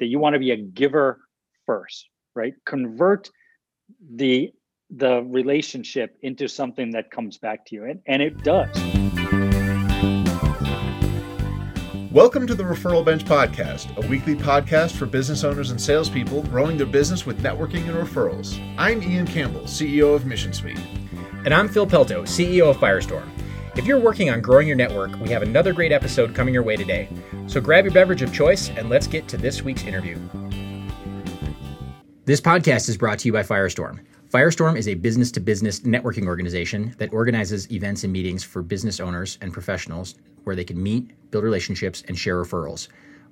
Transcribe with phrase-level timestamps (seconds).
[0.00, 1.20] that you want to be a giver
[1.66, 2.54] first, right?
[2.66, 3.30] Convert
[4.14, 4.52] the
[4.90, 8.76] the relationship into something that comes back to you, and, and it does.
[12.12, 16.76] Welcome to the Referral Bench Podcast, a weekly podcast for business owners and salespeople growing
[16.76, 18.56] their business with networking and referrals.
[18.78, 20.78] I'm Ian Campbell, CEO of Mission Suite.
[21.44, 23.28] And I'm Phil Pelto, CEO of Firestorm.
[23.76, 26.76] If you're working on growing your network, we have another great episode coming your way
[26.76, 27.08] today.
[27.48, 30.16] So grab your beverage of choice and let's get to this week's interview.
[32.24, 33.98] This podcast is brought to you by Firestorm.
[34.30, 39.00] Firestorm is a business to business networking organization that organizes events and meetings for business
[39.00, 40.14] owners and professionals
[40.44, 42.86] where they can meet, build relationships, and share referrals.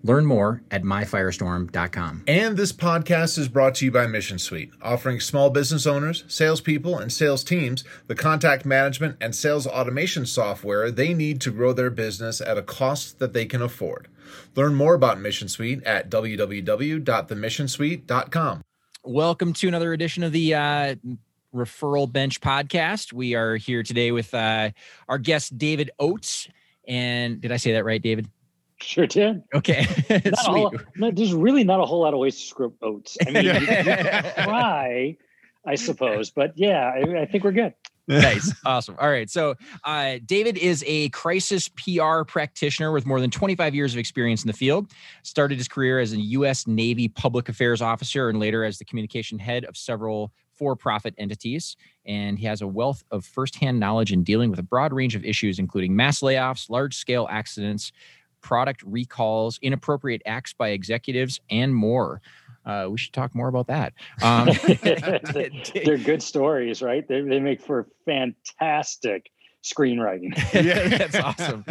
[0.05, 2.25] Learn more at myfirestorm.com.
[2.27, 6.99] And this podcast is brought to you by Mission Suite, offering small business owners, salespeople,
[6.99, 11.91] and sales teams the contact management and sales automation software they need to grow their
[11.91, 14.09] business at a cost that they can afford.
[14.57, 18.63] Learn more about Mission Suite at www.themissionsuite.com.
[19.05, 20.95] Welcome to another edition of the uh,
[21.55, 23.13] Referral Bench podcast.
[23.13, 24.71] We are here today with uh,
[25.09, 26.49] our guest, David Oates.
[26.89, 28.29] And did I say that right, David?
[28.83, 29.43] Sure did.
[29.55, 29.87] Okay.
[30.25, 33.17] Not whole, no, there's really not a whole lot of ways to script oats.
[33.27, 33.45] I mean,
[34.45, 35.17] try,
[35.67, 37.75] I suppose, but yeah, I, I think we're good.
[38.09, 38.53] nice.
[38.67, 38.97] Awesome.
[38.99, 39.31] All right.
[39.31, 44.43] So, uh, David is a crisis PR practitioner with more than 25 years of experience
[44.43, 44.91] in the field.
[45.23, 46.67] Started his career as a U.S.
[46.67, 51.77] Navy public affairs officer and later as the communication head of several for profit entities.
[52.05, 55.25] And he has a wealth of firsthand knowledge in dealing with a broad range of
[55.25, 57.93] issues, including mass layoffs, large scale accidents,
[58.43, 62.21] product recalls, inappropriate acts by executives, and more.
[62.65, 63.93] Uh, we should talk more about that.
[64.23, 64.49] Um,
[65.85, 67.07] They're good stories, right?
[67.07, 69.31] They, they make for fantastic
[69.63, 70.37] screenwriting.
[70.55, 71.65] yeah, that's awesome.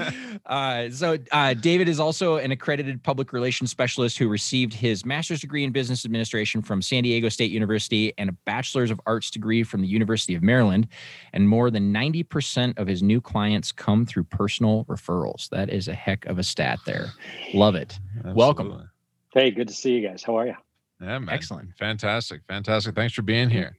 [0.45, 5.41] Uh, so, uh, David is also an accredited public relations specialist who received his master's
[5.41, 9.63] degree in business administration from San Diego State University and a bachelor's of arts degree
[9.63, 10.87] from the University of Maryland.
[11.33, 15.49] And more than 90% of his new clients come through personal referrals.
[15.49, 17.07] That is a heck of a stat there.
[17.53, 17.99] Love it.
[18.17, 18.39] Absolutely.
[18.39, 18.89] Welcome.
[19.33, 20.23] Hey, good to see you guys.
[20.23, 20.55] How are you?
[21.01, 21.33] Yeah, man.
[21.33, 21.69] Excellent.
[21.77, 22.41] Fantastic.
[22.47, 22.95] Fantastic.
[22.95, 23.77] Thanks for being here.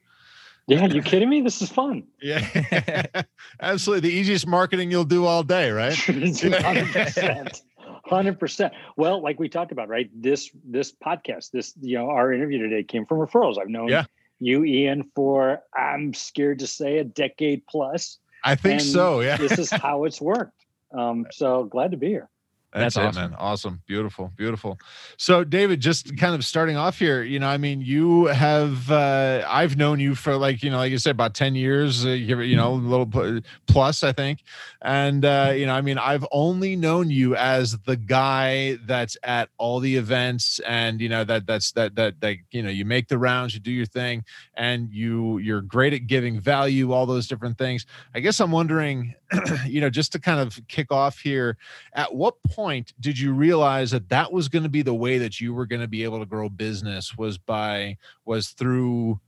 [0.69, 1.41] Yeah, you kidding me?
[1.41, 2.05] This is fun.
[2.21, 3.05] Yeah,
[3.61, 4.09] absolutely.
[4.09, 5.95] The easiest marketing you'll do all day, right?
[6.07, 7.63] Hundred percent.
[8.05, 8.73] Hundred percent.
[8.97, 10.09] Well, like we talked about, right?
[10.15, 13.59] This this podcast, this you know, our interview today came from referrals.
[13.61, 14.05] I've known yeah.
[14.39, 18.19] you, Ian, for I'm scared to say a decade plus.
[18.45, 19.21] I think so.
[19.21, 19.37] Yeah.
[19.37, 20.65] this is how it's worked.
[20.97, 22.29] Um, so glad to be here.
[22.73, 23.31] That's, That's it, awesome.
[23.33, 23.39] man.
[23.39, 23.83] Awesome.
[23.87, 24.33] Beautiful.
[24.35, 24.79] Beautiful.
[25.19, 29.45] So, David, just kind of starting off here, you know, I mean, you have, uh,
[29.47, 32.57] I've known you for like, you know, like you said, about 10 years, uh, you
[32.57, 34.43] know, a little plus, I think.
[34.81, 39.51] And, uh, you know, I mean, I've only known you as the guy that's at
[39.59, 43.09] all the events and, you know, that that's that, that, that, you know, you make
[43.09, 44.25] the rounds, you do your thing
[44.55, 47.85] and you, you're great at giving value, all those different things.
[48.15, 49.15] I guess I'm wondering,
[49.67, 51.59] you know, just to kind of kick off here,
[51.93, 55.19] at what point point did you realize that that was going to be the way
[55.19, 59.21] that you were going to be able to grow business was by was through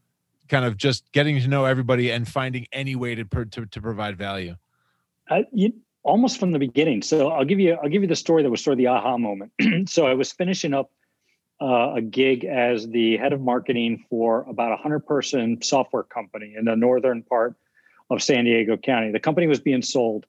[0.48, 4.16] kind of just getting to know everybody and finding any way to to, to provide
[4.16, 4.54] value?
[5.28, 5.72] Uh, you,
[6.04, 7.02] almost from the beginning.
[7.02, 9.18] So i'll give you i'll give you the story that was sort of the aha
[9.18, 9.52] moment.
[9.88, 10.90] So i was finishing up
[11.60, 16.54] uh, a gig as the head of marketing for about a 100 person software company
[16.56, 17.56] in the northern part
[18.10, 19.10] of san diego county.
[19.10, 20.26] The company was being sold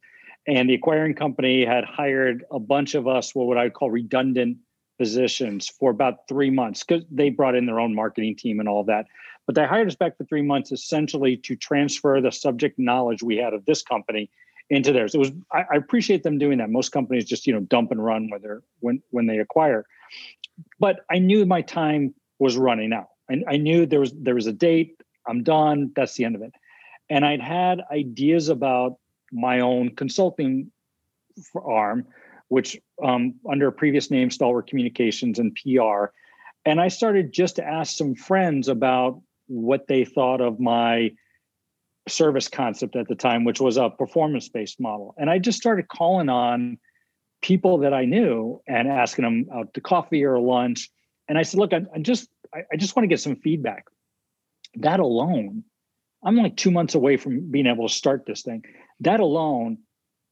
[0.47, 4.57] and the acquiring company had hired a bunch of us, what would I call redundant
[4.97, 8.83] positions for about three months because they brought in their own marketing team and all
[8.85, 9.05] that.
[9.45, 13.37] But they hired us back for three months essentially to transfer the subject knowledge we
[13.37, 14.29] had of this company
[14.69, 15.13] into theirs.
[15.13, 16.69] It was I, I appreciate them doing that.
[16.69, 19.85] Most companies just you know dump and run when they're when when they acquire.
[20.79, 23.09] But I knew my time was running out.
[23.29, 24.99] I, I knew there was there was a date.
[25.27, 25.91] I'm done.
[25.95, 26.53] That's the end of it.
[27.09, 28.97] And I'd had ideas about
[29.31, 30.71] my own consulting
[31.63, 32.05] arm,
[32.47, 36.05] which um, under a previous name, Stalwart Communications and PR.
[36.65, 41.11] And I started just to ask some friends about what they thought of my
[42.07, 45.15] service concept at the time, which was a performance based model.
[45.17, 46.77] And I just started calling on
[47.41, 50.89] people that I knew and asking them out to coffee or lunch.
[51.27, 53.85] And I said, look, I, I just I, I just want to get some feedback.
[54.75, 55.63] That alone,
[56.25, 58.63] I'm like two months away from being able to start this thing.
[58.99, 59.77] That alone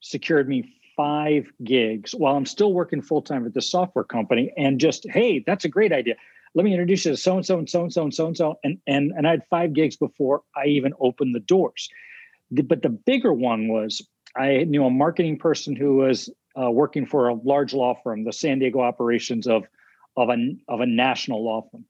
[0.01, 4.51] secured me five gigs while I'm still working full time at the software company.
[4.57, 6.15] And just, hey, that's a great idea.
[6.55, 8.37] Let me introduce you to so and so and so and so and so and
[8.37, 8.59] so.
[8.63, 11.89] And and and I had five gigs before I even opened the doors.
[12.51, 14.05] The, but the bigger one was
[14.35, 16.29] I knew a marketing person who was
[16.59, 19.63] uh, working for a large law firm, the San Diego operations of
[20.15, 21.85] of a of a national law firm.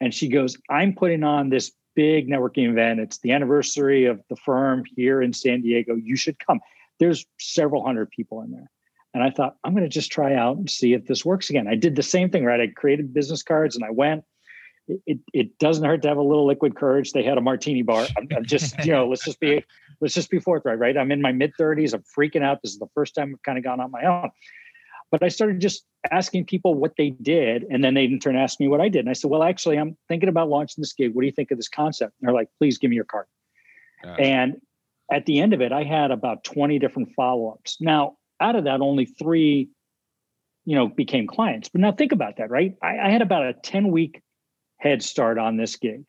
[0.00, 3.00] And she goes, I'm putting on this big networking event.
[3.00, 5.96] It's the anniversary of the firm here in San Diego.
[5.96, 6.60] You should come.
[7.00, 8.70] There's several hundred people in there.
[9.14, 11.66] And I thought, I'm going to just try out and see if this works again.
[11.66, 12.60] I did the same thing, right?
[12.60, 14.24] I created business cards and I went.
[15.06, 17.10] It, it, doesn't hurt to have a little liquid courage.
[17.12, 18.06] They had a martini bar.
[18.16, 19.64] I'm, I'm just, you know, let's just be
[20.00, 20.96] let's just be forthright, right?
[20.96, 21.92] I'm in my mid 30s.
[21.92, 22.60] I'm freaking out.
[22.62, 24.30] This is the first time I've kind of gone on my own.
[25.10, 27.64] But I started just asking people what they did.
[27.70, 29.00] And then they in turn asked me what I did.
[29.00, 31.14] And I said, Well, actually, I'm thinking about launching this gig.
[31.14, 32.14] What do you think of this concept?
[32.20, 33.26] And they're like, Please give me your card.
[34.18, 34.60] And
[35.10, 37.78] at the end of it, I had about 20 different follow ups.
[37.80, 39.68] Now, out of that, only three,
[40.64, 41.68] you know, became clients.
[41.68, 42.74] But now think about that, right?
[42.82, 44.22] I, I had about a 10 week
[44.78, 46.08] head start on this gig.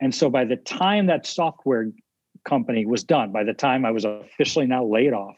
[0.00, 1.90] And so by the time that software
[2.44, 5.36] company was done, by the time I was officially now laid off,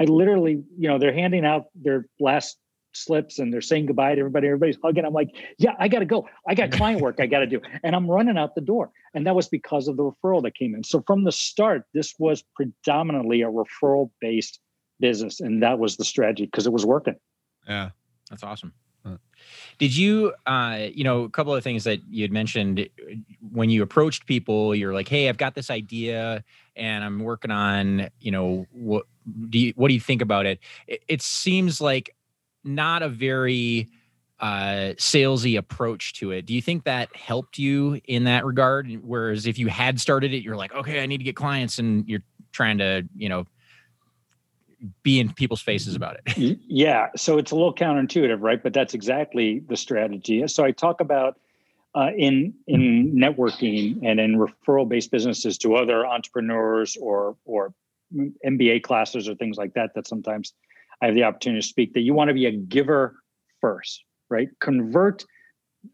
[0.00, 2.56] I literally, you know, they're handing out their last
[2.92, 4.46] slips and they're saying goodbye to everybody.
[4.48, 5.04] Everybody's hugging.
[5.04, 6.26] I'm like, yeah, I got to go.
[6.48, 7.60] I got client work I got to do.
[7.84, 8.90] And I'm running out the door.
[9.14, 10.84] And that was because of the referral that came in.
[10.84, 14.58] So from the start, this was predominantly a referral based
[14.98, 15.40] business.
[15.40, 17.16] And that was the strategy because it was working.
[17.68, 17.90] Yeah,
[18.28, 18.72] that's awesome.
[19.78, 22.88] Did you, uh, you know, a couple of things that you had mentioned
[23.50, 26.44] when you approached people, you're like, "Hey, I've got this idea,
[26.76, 29.06] and I'm working on, you know, what
[29.48, 32.14] do you, what do you think about it?" It, it seems like
[32.62, 33.88] not a very
[34.38, 36.46] uh, salesy approach to it.
[36.46, 38.90] Do you think that helped you in that regard?
[39.02, 42.06] Whereas if you had started it, you're like, "Okay, I need to get clients," and
[42.08, 42.22] you're
[42.52, 43.46] trying to, you know,
[45.02, 46.58] be in people's faces about it.
[46.66, 47.08] yeah.
[47.16, 48.62] So it's a little counterintuitive, right?
[48.62, 50.46] But that's exactly the strategy.
[50.48, 51.38] So I talk about
[51.94, 57.74] uh, in in networking and in referral based businesses to other entrepreneurs or or
[58.46, 59.94] MBA classes or things like that.
[59.94, 60.52] That sometimes
[61.02, 61.94] I have the opportunity to speak.
[61.94, 63.16] That you want to be a giver
[63.60, 64.48] first, right?
[64.60, 65.24] Convert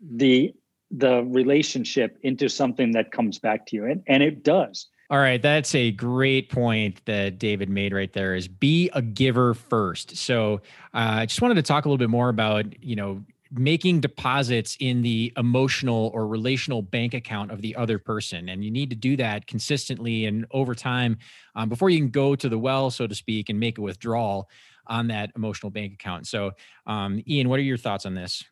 [0.00, 0.53] the
[0.91, 4.88] the relationship into something that comes back to you, and and it does.
[5.08, 9.55] All right, that's a great point that David made right there is be a giver
[9.55, 10.17] first.
[10.17, 10.55] So,
[10.94, 14.76] uh, I just wanted to talk a little bit more about, you know, making deposits
[14.81, 18.49] in the emotional or relational bank account of the other person.
[18.49, 21.19] And you need to do that consistently and over time
[21.55, 24.50] um, before you can go to the well so to speak and make a withdrawal
[24.88, 26.26] on that emotional bank account.
[26.26, 26.52] So
[26.87, 28.43] um, ian what are your thoughts on this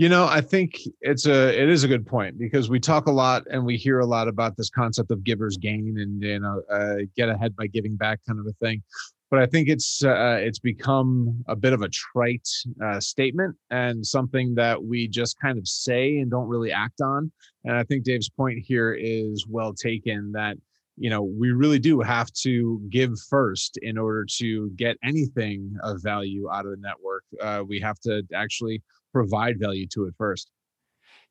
[0.00, 3.10] you know, I think it's a it is a good point because we talk a
[3.10, 6.62] lot and we hear a lot about this concept of givers gain and you know
[6.72, 8.82] uh, get ahead by giving back kind of a thing.
[9.30, 12.48] But I think it's uh, it's become a bit of a trite
[12.82, 17.30] uh, statement and something that we just kind of say and don't really act on.
[17.66, 20.56] And I think Dave's point here is well taken that
[20.96, 26.02] you know we really do have to give first in order to get anything of
[26.02, 27.24] value out of the network.
[27.38, 30.50] Uh, we have to actually provide value to it first.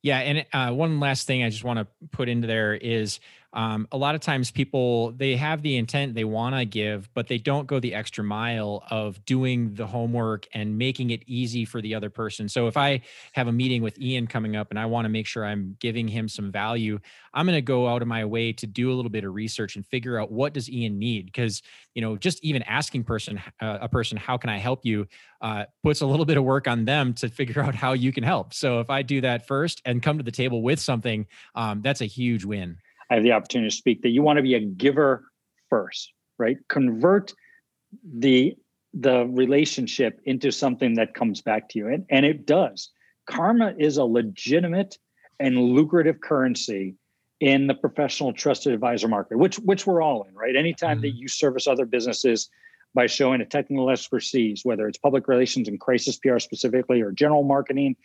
[0.01, 3.19] Yeah, and uh, one last thing I just want to put into there is
[3.53, 7.27] um, a lot of times people they have the intent they want to give but
[7.27, 11.81] they don't go the extra mile of doing the homework and making it easy for
[11.81, 12.47] the other person.
[12.47, 13.01] So if i
[13.33, 16.07] have a meeting with ian coming up and i want to make sure i'm giving
[16.07, 16.99] him some value
[17.33, 19.75] i'm going to go out of my way to do a little bit of research
[19.75, 21.25] and figure out what does ian need?
[21.25, 21.61] Because
[21.95, 25.07] you know just even asking person uh, a person how can i help you?
[25.41, 28.23] uh, puts a little bit of work on them to figure out how you can
[28.23, 28.53] help.
[28.53, 31.25] So if i do that first and come to the table with something
[31.55, 32.77] um, that's a huge win
[33.09, 35.25] I have the opportunity to speak that you want to be a giver
[35.69, 36.57] first, right?
[36.67, 37.33] Convert
[38.03, 38.55] the
[38.93, 41.87] the relationship into something that comes back to you.
[41.87, 42.89] And, and it does.
[43.27, 44.97] Karma is a legitimate
[45.39, 46.95] and lucrative currency
[47.39, 50.55] in the professional trusted advisor market, which which we're all in, right?
[50.55, 51.01] Anytime mm-hmm.
[51.03, 52.49] that you service other businesses
[52.95, 57.43] by showing a technical expertise, whether it's public relations and crisis PR specifically or general
[57.43, 57.95] marketing,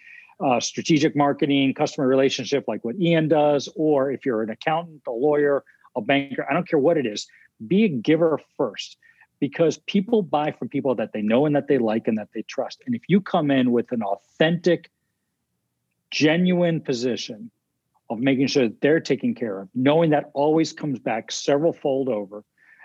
[0.41, 5.11] uh, strategic marketing, customer relationship, like what Ian does, or if you're an accountant, a
[5.11, 5.65] lawyer,
[5.97, 7.27] a banker, I don't care what it is,
[7.67, 8.97] be a giver first
[9.41, 12.43] because people buy from people that they know and that they like and that they
[12.43, 12.83] trust.
[12.87, 14.91] And if you come in with an authentic,
[16.11, 17.51] genuine position
[18.09, 22.09] of making sure that they're taken care of, knowing that always comes back several fold
[22.09, 22.45] over,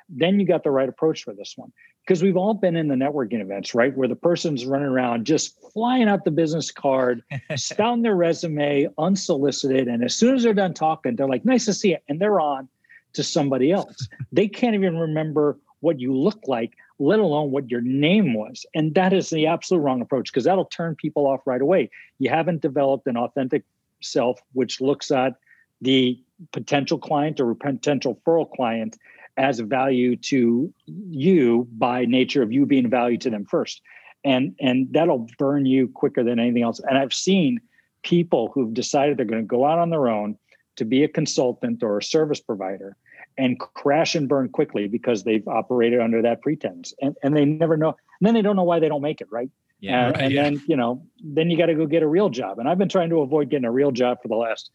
[0.09, 1.71] then you got the right approach for this one
[2.05, 3.95] because we've all been in the networking events, right?
[3.95, 7.21] Where the person's running around just flying out the business card,
[7.55, 9.87] spouting their resume unsolicited.
[9.87, 11.97] And as soon as they're done talking, they're like, nice to see you.
[12.07, 12.67] And they're on
[13.13, 14.07] to somebody else.
[14.31, 18.65] they can't even remember what you look like, let alone what your name was.
[18.73, 21.89] And that is the absolute wrong approach because that'll turn people off right away.
[22.17, 23.63] You haven't developed an authentic
[24.01, 25.35] self, which looks at
[25.81, 26.19] the
[26.51, 28.97] potential client or potential referral client
[29.39, 33.81] as a value to you by nature of you being value to them first.
[34.23, 36.79] And and that'll burn you quicker than anything else.
[36.81, 37.61] And i've seen
[38.03, 40.37] people who've decided they're going to go out on their own
[40.75, 42.95] to be a consultant or a service provider
[43.37, 46.93] and crash and burn quickly because they've operated under that pretense.
[47.01, 49.27] And, and they never know and then they don't know why they don't make it
[49.31, 49.49] right?
[49.79, 50.43] Yeah, and, right, and yeah.
[50.43, 52.59] then you know then you got to go get a real job.
[52.59, 54.69] And i've been trying to avoid getting a real job for the last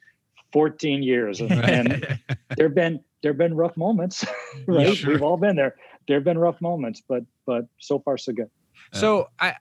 [0.55, 1.41] 14 years.
[1.51, 2.19] And, and
[2.57, 4.23] there have been there have been rough moments
[4.67, 4.89] right?
[4.89, 5.11] Yeah, sure.
[5.11, 5.75] we've all been there.
[6.07, 8.51] There have been rough moments but but so far so good.
[8.93, 9.55] So i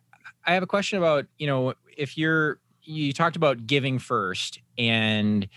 [0.46, 5.48] i have a question about you know if you're you talked about giving first and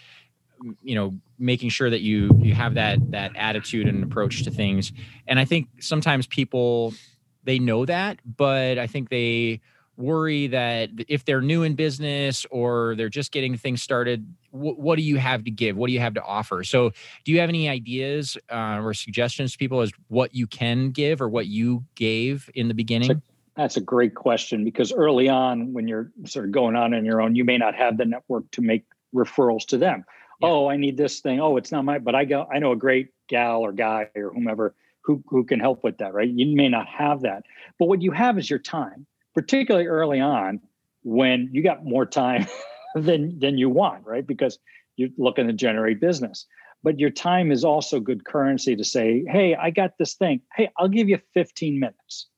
[0.83, 4.93] you know making sure that you you have that that attitude and approach to things.
[5.27, 6.95] And i think sometimes people
[7.43, 9.61] they know that but i think they
[9.97, 14.97] worry that if they're new in business or they're just getting things started wh- what
[14.97, 15.77] do you have to give?
[15.77, 16.65] What do you have to offer?
[16.65, 16.91] So
[17.25, 21.21] do you have any ideas uh, or suggestions to people as what you can give
[21.21, 23.09] or what you gave in the beginning?
[23.09, 26.95] That's a, that's a great question because early on when you're sort of going on
[26.95, 28.85] on your own you may not have the network to make
[29.15, 30.05] referrals to them.
[30.41, 30.49] Yeah.
[30.49, 31.41] oh i need this thing.
[31.41, 34.33] Oh it's not my but i go i know a great gal or guy or
[34.33, 36.29] whomever who, who can help with that right?
[36.29, 37.45] You may not have that.
[37.79, 40.61] But what you have is your time particularly early on
[41.05, 42.47] when you got more time
[43.01, 44.59] than than you want right because
[44.97, 46.47] you're looking to generate business
[46.83, 50.71] but your time is also good currency to say hey i got this thing hey
[50.79, 52.29] i'll give you 15 minutes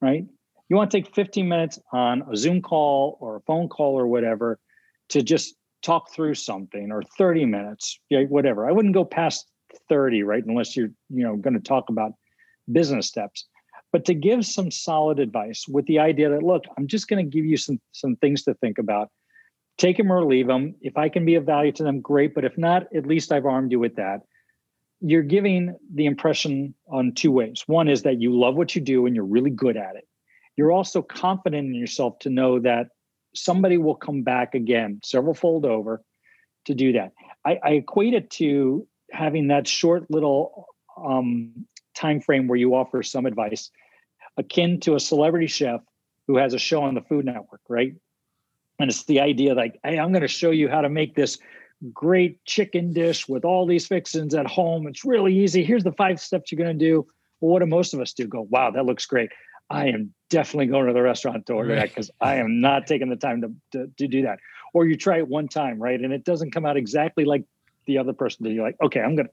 [0.00, 0.24] right
[0.68, 4.06] you want to take 15 minutes on a zoom call or a phone call or
[4.06, 4.58] whatever
[5.10, 8.68] to just talk through something or 30 minutes, whatever.
[8.68, 9.46] I wouldn't go past
[9.88, 10.44] 30, right?
[10.44, 12.12] Unless you're, you know, going to talk about
[12.72, 13.46] business steps.
[13.92, 17.30] But to give some solid advice with the idea that, look, I'm just going to
[17.30, 19.10] give you some some things to think about.
[19.78, 20.74] Take them or leave them.
[20.80, 22.34] If I can be of value to them, great.
[22.34, 24.22] But if not, at least I've armed you with that.
[25.00, 27.64] You're giving the impression on two ways.
[27.66, 30.08] One is that you love what you do and you're really good at it.
[30.56, 32.88] You're also confident in yourself to know that
[33.34, 36.02] somebody will come back again, several fold over,
[36.64, 37.12] to do that.
[37.44, 40.66] I, I equate it to having that short little
[40.96, 43.70] um, time frame where you offer some advice,
[44.38, 45.80] akin to a celebrity chef
[46.26, 47.94] who has a show on the Food Network, right?
[48.78, 51.38] And it's the idea like, hey, I'm going to show you how to make this
[51.92, 54.86] great chicken dish with all these fixings at home.
[54.86, 55.64] It's really easy.
[55.64, 57.06] Here's the five steps you're going to do.
[57.40, 58.26] Well, what do most of us do?
[58.26, 59.30] Go, wow, that looks great.
[59.68, 63.08] I am definitely going to the restaurant to order that because I am not taking
[63.08, 64.38] the time to, to, to do that.
[64.72, 67.44] Or you try it one time, right, and it doesn't come out exactly like
[67.86, 68.54] the other person did.
[68.54, 69.30] You're like, okay, I'm gonna,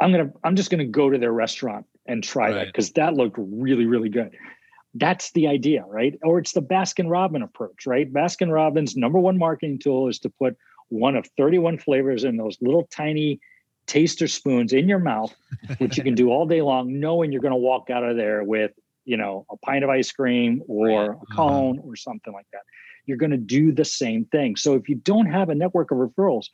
[0.00, 2.54] I'm gonna, I'm just gonna go to their restaurant and try right.
[2.54, 4.36] that because that looked really, really good.
[4.94, 6.18] That's the idea, right?
[6.22, 8.12] Or it's the Baskin Robbins approach, right?
[8.12, 10.56] Baskin Robbins' number one marketing tool is to put
[10.88, 13.40] one of 31 flavors in those little tiny
[13.86, 15.34] taster spoons in your mouth,
[15.78, 18.44] which you can do all day long, knowing you're going to walk out of there
[18.44, 18.72] with
[19.04, 21.34] you know, a pint of ice cream or a uh-huh.
[21.34, 22.62] cone or something like that.
[23.06, 24.56] You're going to do the same thing.
[24.56, 26.46] So if you don't have a network of referrals,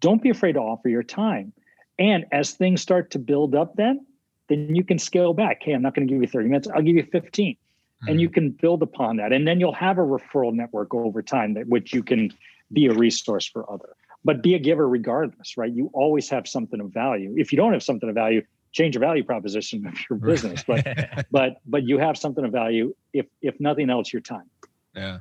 [0.00, 1.52] don't be afraid to offer your time.
[1.98, 4.06] And as things start to build up, then
[4.48, 5.62] then you can scale back.
[5.62, 6.68] Hey, I'm not going to give you 30 minutes.
[6.74, 7.56] I'll give you 15.
[8.02, 8.10] Mm-hmm.
[8.10, 8.34] And you hmm.
[8.34, 9.32] can build upon that.
[9.32, 12.32] And then you'll have a referral network over time that which you can
[12.72, 13.94] be a resource for other.
[14.24, 15.72] But be a giver regardless, right?
[15.72, 17.34] You always have something of value.
[17.36, 18.42] If you don't have something of value,
[18.72, 22.94] change your value proposition of your business but but but you have something of value
[23.12, 24.48] if if nothing else your time
[24.94, 25.18] yeah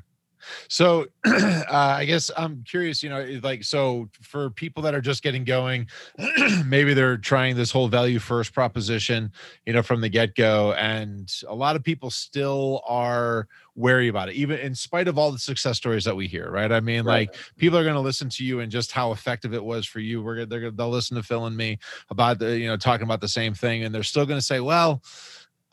[0.68, 5.24] so uh, I guess I'm curious, you know, like, so for people that are just
[5.24, 5.88] getting going,
[6.66, 9.32] maybe they're trying this whole value first proposition,
[9.66, 10.74] you know, from the get go.
[10.74, 15.32] And a lot of people still are wary about it, even in spite of all
[15.32, 16.72] the success stories that we hear, right?
[16.72, 17.30] I mean, right.
[17.30, 20.00] like, people are going to listen to you and just how effective it was for
[20.00, 20.22] you.
[20.22, 21.80] We're going to, they're, they'll listen to Phil and me
[22.10, 23.84] about the, you know, talking about the same thing.
[23.84, 25.02] And they're still going to say, well,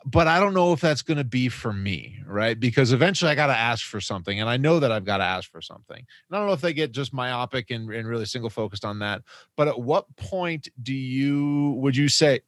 [0.05, 2.59] but I don't know if that's going to be for me, right?
[2.59, 5.23] Because eventually I got to ask for something, and I know that I've got to
[5.23, 5.97] ask for something.
[5.97, 8.99] And I don't know if they get just myopic and, and really single focused on
[8.99, 9.23] that.
[9.55, 12.41] But at what point do you would you say?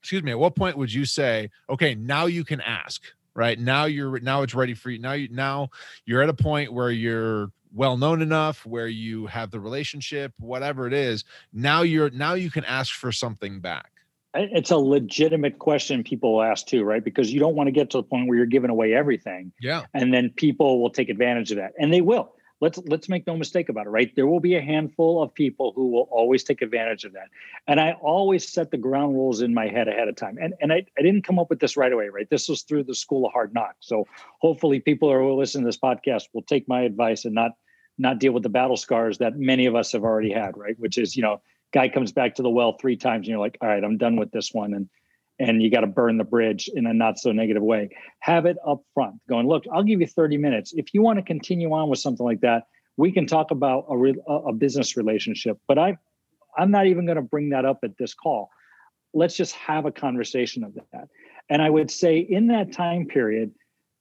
[0.00, 0.32] Excuse me.
[0.32, 3.02] At what point would you say, okay, now you can ask,
[3.34, 3.58] right?
[3.58, 4.98] Now you're now it's ready for you.
[4.98, 5.70] Now you now
[6.04, 10.86] you're at a point where you're well known enough where you have the relationship whatever
[10.86, 14.01] it is now you're now you can ask for something back
[14.34, 17.04] it's a legitimate question people ask too, right?
[17.04, 19.52] Because you don't want to get to the point where you're giving away everything.
[19.60, 19.84] Yeah.
[19.92, 21.72] And then people will take advantage of that.
[21.78, 22.34] And they will.
[22.60, 24.14] Let's let's make no mistake about it, right?
[24.14, 27.26] There will be a handful of people who will always take advantage of that.
[27.66, 30.38] And I always set the ground rules in my head ahead of time.
[30.40, 32.30] And and I, I didn't come up with this right away, right?
[32.30, 33.78] This was through the school of hard knocks.
[33.80, 34.06] So
[34.38, 37.52] hopefully people who are listening to this podcast will take my advice and not
[37.98, 40.78] not deal with the battle scars that many of us have already had, right?
[40.78, 43.58] Which is, you know, guy comes back to the well three times and you're like
[43.60, 44.88] all right i'm done with this one and
[45.38, 47.88] and you got to burn the bridge in a not so negative way
[48.20, 51.22] have it up front going look i'll give you 30 minutes if you want to
[51.22, 52.64] continue on with something like that
[52.96, 55.96] we can talk about a, re, a business relationship, but I,
[56.56, 58.50] I'm not even going to bring that up at this call.
[59.14, 61.08] Let's just have a conversation of that.
[61.48, 63.52] And I would say in that time period,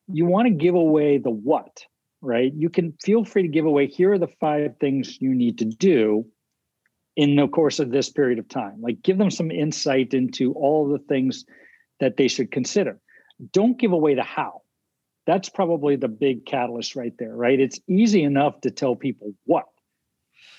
[0.08, 1.86] you want to give away the what,
[2.22, 2.54] right?
[2.54, 5.66] You can feel free to give away here are the five things you need to
[5.66, 6.26] do
[7.16, 8.82] in the course of this period of time.
[8.82, 11.46] Like give them some insight into all the things
[12.00, 13.00] that they should consider.
[13.52, 14.62] Don't give away the how.
[15.28, 17.60] That's probably the big catalyst right there, right?
[17.60, 19.66] It's easy enough to tell people what.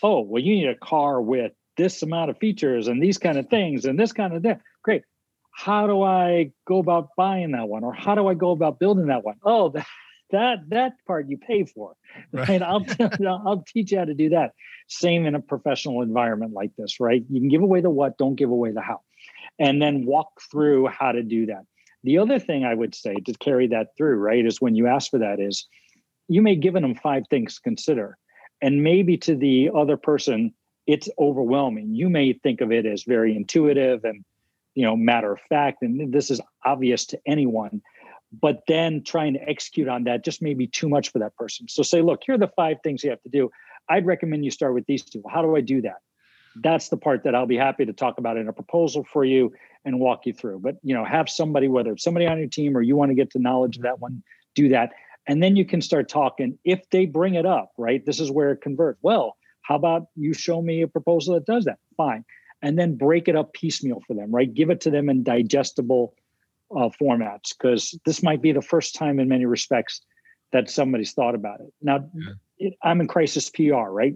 [0.02, 3.49] Oh, well, you need a car with this amount of features and these kind of
[3.49, 4.61] things and this kind of that.
[4.82, 5.02] Great.
[5.54, 9.06] How do I go about buying that one, or how do I go about building
[9.06, 9.37] that one?
[9.44, 9.73] Oh,
[10.32, 11.94] that that part you pay for,
[12.32, 12.48] right?
[12.48, 12.62] right?
[12.62, 12.84] I'll
[13.46, 14.52] I'll teach you how to do that.
[14.88, 17.24] Same in a professional environment like this, right?
[17.30, 19.00] You can give away the what, don't give away the how,
[19.58, 21.64] and then walk through how to do that.
[22.04, 25.10] The other thing I would say to carry that through, right, is when you ask
[25.10, 25.66] for that is
[26.28, 28.18] you may give them five things to consider.
[28.60, 30.54] And maybe to the other person,
[30.86, 31.94] it's overwhelming.
[31.94, 34.24] You may think of it as very intuitive and
[34.74, 37.82] you know matter of fact, and this is obvious to anyone.
[38.40, 41.68] But then trying to execute on that just may be too much for that person.
[41.68, 43.50] So say, look, here are the five things you have to do.
[43.88, 45.22] I'd recommend you start with these two.
[45.28, 45.98] How do I do that?
[46.56, 49.52] That's the part that I'll be happy to talk about in a proposal for you
[49.84, 50.60] and walk you through.
[50.60, 53.14] But you know, have somebody, whether it's somebody on your team or you want to
[53.14, 54.22] get to knowledge of that one,
[54.54, 54.90] do that.
[55.26, 56.58] And then you can start talking.
[56.64, 58.04] If they bring it up, right?
[58.04, 58.98] This is where it converts.
[59.02, 61.78] Well, how about you show me a proposal that does that?
[61.96, 62.24] Fine.
[62.60, 64.52] And then break it up piecemeal for them, right?
[64.52, 66.14] Give it to them in digestible
[66.76, 70.02] uh, formats because this might be the first time in many respects
[70.52, 71.73] that somebody's thought about it.
[71.81, 72.33] Now, yeah.
[72.59, 74.14] it, I'm in crisis PR, right?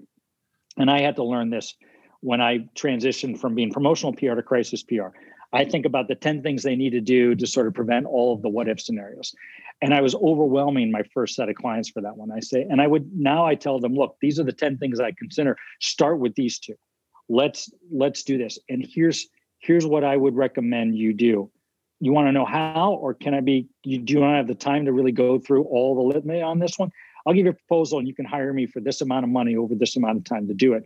[0.76, 1.74] And I had to learn this
[2.20, 5.08] when I transitioned from being promotional PR to crisis PR.
[5.52, 8.34] I think about the 10 things they need to do to sort of prevent all
[8.34, 9.34] of the what if scenarios.
[9.80, 12.30] And I was overwhelming my first set of clients for that one.
[12.30, 15.00] I say, and I would now I tell them, look, these are the 10 things
[15.00, 15.56] I consider.
[15.80, 16.74] Start with these two.
[17.28, 18.58] Let's let's do this.
[18.68, 21.50] And here's here's what I would recommend you do.
[22.00, 23.68] You want to know how, or can I be?
[23.82, 26.42] You do you want to have the time to really go through all the litany
[26.42, 26.90] on this one?
[27.26, 29.56] I'll give you a proposal, and you can hire me for this amount of money
[29.56, 30.84] over this amount of time to do it,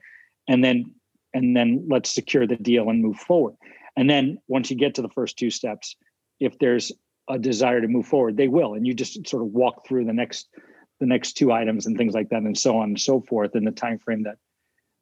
[0.48, 0.94] and then
[1.34, 3.54] and then let's secure the deal and move forward.
[3.96, 5.96] And then once you get to the first two steps,
[6.38, 6.92] if there's
[7.28, 8.74] a desire to move forward, they will.
[8.74, 10.48] And you just sort of walk through the next
[10.98, 13.64] the next two items and things like that and so on and so forth in
[13.64, 14.36] the time frame that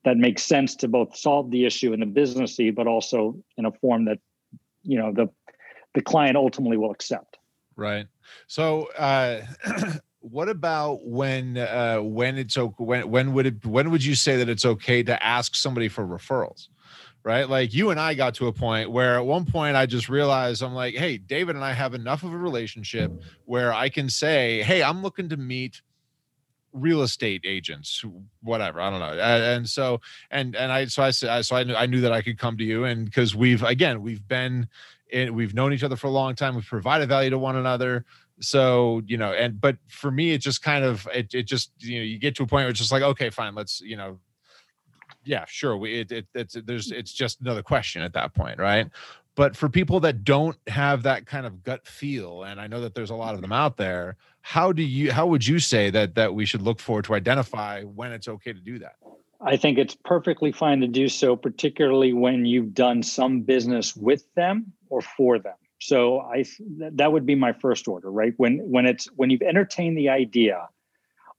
[0.04, 3.72] that makes sense to both solve the issue in the businessy, but also in a
[3.72, 4.18] form that
[4.82, 5.28] you know the
[5.94, 7.38] the client ultimately will accept.
[7.76, 8.06] Right.
[8.46, 9.42] So uh
[10.20, 14.36] what about when uh when it's okay when when would it when would you say
[14.36, 16.68] that it's okay to ask somebody for referrals?
[17.24, 17.48] right?
[17.48, 20.62] Like you and I got to a point where at one point I just realized
[20.62, 23.12] I'm like, hey, David and I have enough of a relationship
[23.44, 25.82] where I can say, hey, I'm looking to meet
[26.72, 28.04] real estate agents
[28.42, 29.98] whatever i don't know and so
[30.30, 32.58] and and i so i said so I knew, I knew that i could come
[32.58, 34.68] to you and because we've again we've been
[35.10, 38.04] in, we've known each other for a long time we've provided value to one another
[38.40, 41.98] so you know and but for me it just kind of it, it just you
[41.98, 44.18] know you get to a point where it's just like okay fine let's you know
[45.28, 45.76] yeah, sure.
[45.76, 48.88] We it, it it's there's it's just another question at that point, right?
[49.34, 52.94] But for people that don't have that kind of gut feel, and I know that
[52.94, 56.14] there's a lot of them out there, how do you how would you say that
[56.14, 58.96] that we should look for to identify when it's okay to do that?
[59.40, 64.24] I think it's perfectly fine to do so, particularly when you've done some business with
[64.34, 65.54] them or for them.
[65.80, 66.44] So I
[66.78, 68.34] that would be my first order, right?
[68.36, 70.68] When when it's when you've entertained the idea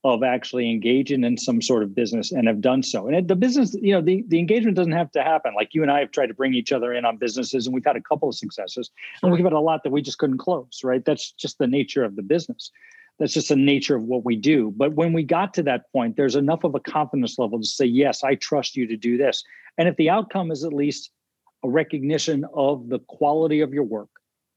[0.06, 3.08] of actually engaging in some sort of business and have done so.
[3.08, 5.54] And the business, you know, the, the engagement doesn't have to happen.
[5.56, 7.84] Like you and I have tried to bring each other in on businesses and we've
[7.84, 10.82] had a couple of successes and we've had a lot that we just couldn't close,
[10.86, 11.04] right?
[11.04, 12.72] That's just the nature of the business.
[13.20, 14.74] That's just the nature of what we do.
[14.78, 17.86] But when we got to that point, there's enough of a confidence level to say,
[17.86, 19.44] yes, I trust you to do this.
[19.78, 21.12] And if the outcome is at least
[21.64, 24.10] a recognition of the quality of your work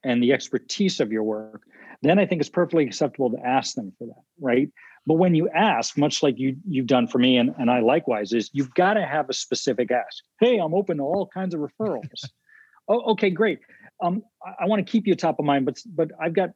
[0.04, 1.62] and the expertise of your work,
[2.02, 4.68] then I think it's perfectly acceptable to ask them for that, right?
[5.06, 8.32] But when you ask, much like you you've done for me and, and I likewise,
[8.32, 10.22] is you've got to have a specific ask.
[10.38, 12.24] Hey, I'm open to all kinds of referrals.
[12.88, 13.60] oh, okay, great.
[14.02, 16.50] Um, I, I want to keep you top of mind, but but I've got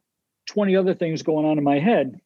[0.47, 2.19] 20 other things going on in my head.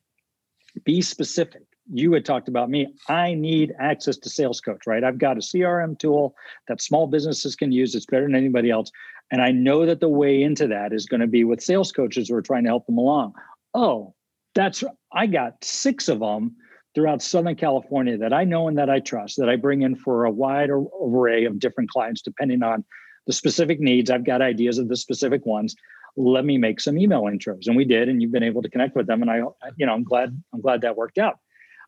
[0.84, 1.64] Be specific.
[1.94, 2.94] You had talked about me.
[3.10, 5.04] I need access to Sales Coach, right?
[5.04, 6.36] I've got a CRM tool
[6.68, 7.94] that small businesses can use.
[7.96, 8.92] It's better than anybody else.
[9.32, 12.30] And I know that the way into that is going to be with sales coaches
[12.30, 13.34] who are trying to help them along.
[13.74, 14.14] Oh,
[14.56, 16.56] that's I got six of them
[16.94, 20.26] throughout Southern California that I know and that I trust that I bring in for
[20.26, 22.84] a wide array of different clients depending on
[23.28, 24.10] the specific needs.
[24.10, 25.76] I've got ideas of the specific ones.
[26.18, 28.98] Let me make some email intros, and we did, and you've been able to connect
[28.98, 29.38] with them, and I,
[29.78, 31.40] you know, I'm glad I'm glad that worked out.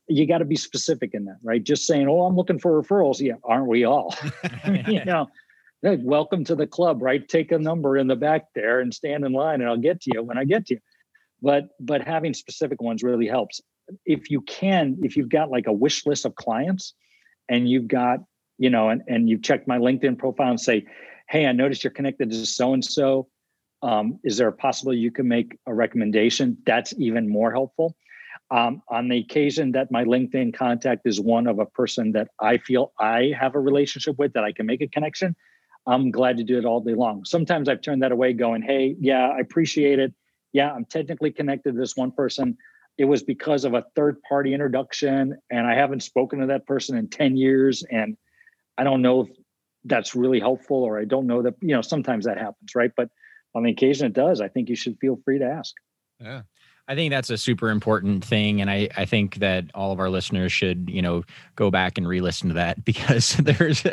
[0.07, 1.63] You got to be specific in that, right?
[1.63, 4.15] Just saying, "Oh, I'm looking for referrals." Yeah, aren't we all?
[4.87, 5.29] you know,
[5.81, 7.27] welcome to the club, right?
[7.27, 10.11] Take a number in the back there and stand in line, and I'll get to
[10.13, 10.79] you when I get to you.
[11.41, 13.61] But but having specific ones really helps.
[14.05, 16.93] If you can, if you've got like a wish list of clients,
[17.49, 18.19] and you've got
[18.57, 20.85] you know, and and you've checked my LinkedIn profile and say,
[21.29, 23.27] "Hey, I noticed you're connected to so and so."
[24.23, 26.57] Is there a possibility you can make a recommendation?
[26.65, 27.97] That's even more helpful.
[28.53, 32.59] Um, on the occasion that my LinkedIn contact is one of a person that I
[32.59, 35.35] feel I have a relationship with that I can make a connection,
[35.87, 37.25] I'm glad to do it all day long.
[37.25, 40.13] Sometimes I've turned that away going, hey, yeah, I appreciate it.
[40.51, 42.55] Yeah, I'm technically connected to this one person.
[42.99, 46.95] It was because of a third party introduction, and I haven't spoken to that person
[46.95, 47.83] in 10 years.
[47.89, 48.15] And
[48.77, 49.29] I don't know if
[49.85, 52.91] that's really helpful, or I don't know that, you know, sometimes that happens, right?
[52.95, 53.09] But
[53.55, 55.73] on the occasion it does, I think you should feel free to ask.
[56.19, 56.43] Yeah.
[56.87, 58.59] I think that's a super important thing.
[58.59, 61.23] And I, I think that all of our listeners should, you know,
[61.55, 63.83] go back and re-listen to that because there's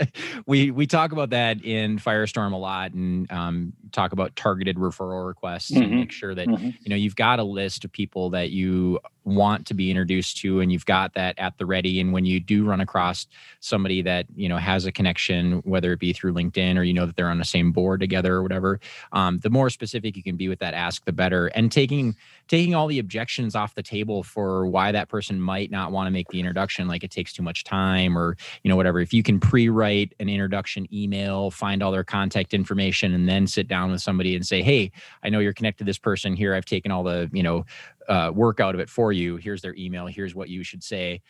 [0.46, 5.26] we we talk about that in Firestorm a lot and um, talk about targeted referral
[5.26, 5.82] requests mm-hmm.
[5.82, 6.70] and make sure that mm-hmm.
[6.80, 10.60] you know you've got a list of people that you want to be introduced to
[10.60, 13.26] and you've got that at the ready and when you do run across
[13.60, 17.04] somebody that you know has a connection whether it be through linkedin or you know
[17.04, 18.80] that they're on the same board together or whatever
[19.12, 22.16] um, the more specific you can be with that ask the better and taking
[22.48, 26.10] taking all the objections off the table for why that person might not want to
[26.10, 29.22] make the introduction like it takes too much time or you know whatever if you
[29.22, 34.00] can pre-write an introduction email find all their contact information and then sit down with
[34.00, 34.90] somebody and say hey
[35.22, 37.64] i know you're connected to this person here i've taken all the you know
[38.10, 39.36] uh, work out of it for you.
[39.36, 40.06] Here's their email.
[40.06, 41.22] Here's what you should say.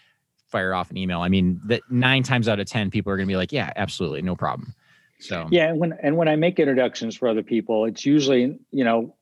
[0.49, 1.21] Fire off an email.
[1.21, 3.73] I mean, that nine times out of ten, people are going to be like, "Yeah,
[3.77, 4.75] absolutely, no problem."
[5.21, 8.85] So yeah, and when and when I make introductions for other people, it's usually you
[8.85, 9.15] know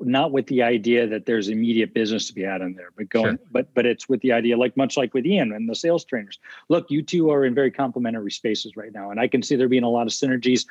[0.00, 3.36] not with the idea that there's immediate business to be had in there, but going,
[3.36, 3.46] sure.
[3.50, 6.38] but but it's with the idea, like much like with Ian and the sales trainers.
[6.68, 9.68] Look, you two are in very complementary spaces right now, and I can see there
[9.68, 10.66] being a lot of synergies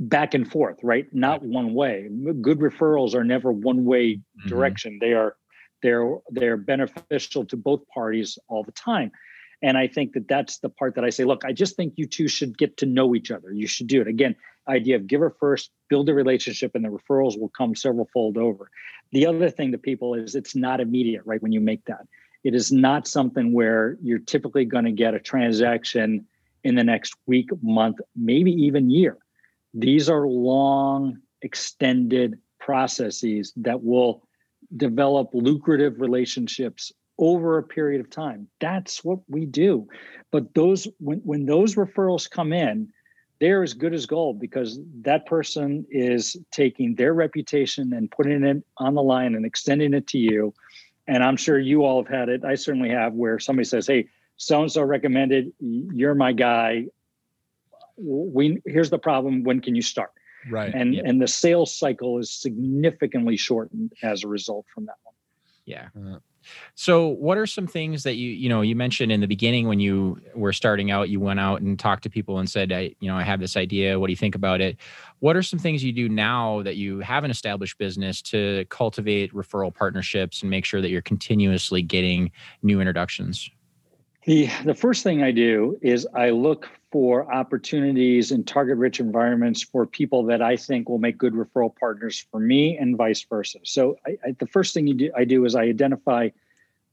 [0.00, 1.12] back and forth, right?
[1.12, 2.08] Not one way.
[2.40, 4.48] Good referrals are never one way mm-hmm.
[4.48, 4.98] direction.
[5.00, 5.36] They are
[5.82, 9.10] they're they're beneficial to both parties all the time
[9.62, 12.06] and i think that that's the part that i say look i just think you
[12.06, 14.34] two should get to know each other you should do it again
[14.68, 18.70] idea of giver first build a relationship and the referrals will come several fold over
[19.12, 22.06] the other thing to people is it's not immediate right when you make that
[22.44, 26.24] it is not something where you're typically going to get a transaction
[26.64, 29.16] in the next week month maybe even year
[29.74, 34.22] these are long extended processes that will
[34.76, 38.48] develop lucrative relationships over a period of time.
[38.60, 39.88] That's what we do.
[40.30, 42.92] But those when when those referrals come in,
[43.40, 48.62] they're as good as gold because that person is taking their reputation and putting it
[48.78, 50.52] on the line and extending it to you.
[51.06, 52.44] And I'm sure you all have had it.
[52.44, 56.86] I certainly have where somebody says, "Hey, so and so recommended you're my guy.
[57.96, 59.44] We here's the problem.
[59.44, 60.12] When can you start?"
[60.50, 61.04] right and yep.
[61.06, 65.14] and the sales cycle is significantly shortened as a result from that one
[65.64, 66.18] yeah uh,
[66.74, 69.80] so what are some things that you you know you mentioned in the beginning when
[69.80, 73.08] you were starting out you went out and talked to people and said i you
[73.08, 73.98] know i have this idea.
[74.00, 74.76] What do you think about it?
[75.20, 79.32] What are some things you do now that you have an established business to cultivate
[79.32, 82.30] referral partnerships and make sure that you're continuously getting
[82.62, 83.50] new introductions?
[84.24, 89.62] The the first thing i do is i look for opportunities in target rich environments
[89.62, 93.58] for people that I think will make good referral partners for me and vice versa.
[93.64, 96.30] So I, I, the first thing do, I do is I identify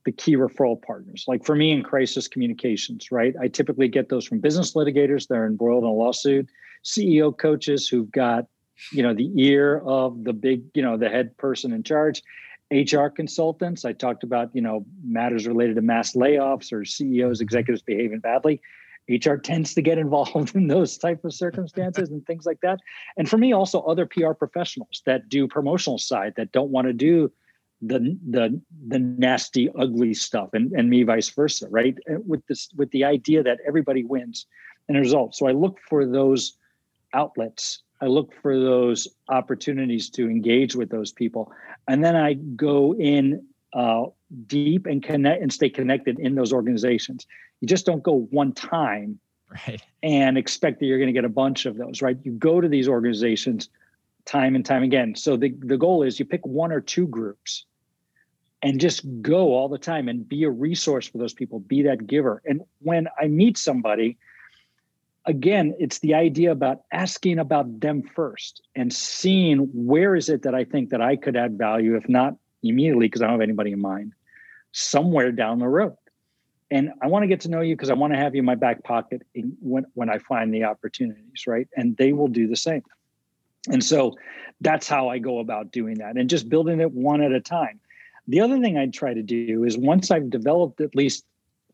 [0.05, 1.25] the key referral partners.
[1.27, 3.33] Like for me in crisis communications, right?
[3.41, 6.47] I typically get those from business litigators that are embroiled in a lawsuit,
[6.83, 8.45] CEO coaches who've got,
[8.91, 12.21] you know, the ear of the big, you know, the head person in charge,
[12.69, 13.85] HR consultants.
[13.85, 18.61] I talked about, you know, matters related to mass layoffs or CEOs, executives behaving badly.
[19.09, 22.79] HR tends to get involved in those type of circumstances and things like that.
[23.17, 26.93] And for me, also other PR professionals that do promotional side that don't want to
[26.93, 27.31] do
[27.81, 31.95] the the the nasty, ugly stuff, and and me vice versa, right?
[32.07, 34.45] With this with the idea that everybody wins
[34.87, 35.39] and results.
[35.39, 36.57] So I look for those
[37.13, 37.81] outlets.
[38.01, 41.51] I look for those opportunities to engage with those people,
[41.87, 44.05] and then I go in uh,
[44.47, 47.27] deep and connect and stay connected in those organizations.
[47.65, 49.17] You just don't go one time
[49.49, 49.81] right.
[50.03, 52.15] and expect that you're going to get a bunch of those, right?
[52.21, 53.69] You go to these organizations
[54.25, 55.15] time and time again.
[55.15, 57.65] So the, the goal is you pick one or two groups
[58.61, 62.05] and just go all the time and be a resource for those people, be that
[62.05, 62.39] giver.
[62.45, 64.19] And when I meet somebody,
[65.25, 70.53] again, it's the idea about asking about them first and seeing where is it that
[70.53, 73.71] I think that I could add value, if not immediately, because I don't have anybody
[73.71, 74.13] in mind,
[74.71, 75.97] somewhere down the road
[76.71, 78.45] and I want to get to know you because I want to have you in
[78.45, 79.21] my back pocket
[79.61, 81.67] when when I find the opportunities, right?
[81.75, 82.83] And they will do the same.
[83.69, 84.15] And so
[84.61, 87.79] that's how I go about doing that and just building it one at a time.
[88.27, 91.25] The other thing I try to do is once I've developed at least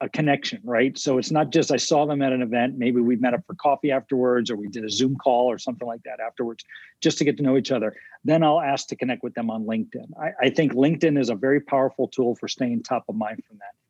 [0.02, 0.98] a connection, right?
[0.98, 3.54] So it's not just I saw them at an event, maybe we met up for
[3.54, 6.66] coffee afterwards, or we did a Zoom call or something like that afterwards,
[7.02, 7.96] just to get to know each other.
[8.24, 10.12] Then I'll ask to connect with them on LinkedIn.
[10.20, 13.58] I, I think LinkedIn is a very powerful tool for staying top of mind from
[13.58, 13.81] that.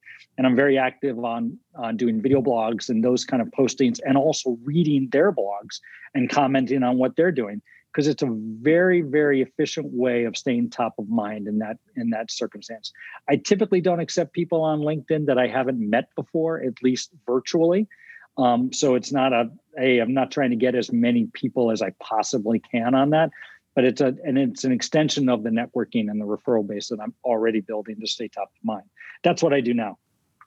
[0.42, 4.18] And I'm very active on on doing video blogs and those kind of postings, and
[4.18, 5.80] also reading their blogs
[6.16, 7.62] and commenting on what they're doing
[7.94, 12.10] because it's a very very efficient way of staying top of mind in that in
[12.10, 12.92] that circumstance.
[13.30, 17.88] I typically don't accept people on linkedin that i haven't met before at least virtually.
[18.40, 21.84] Um, so it's not a hey i'm not trying to get as many people as
[21.84, 23.30] i possibly can on that
[23.76, 27.00] but it's a and it's an extension of the networking and the referral base that
[27.00, 28.90] i'm already building to stay top of mind.
[29.24, 30.00] That's what i do now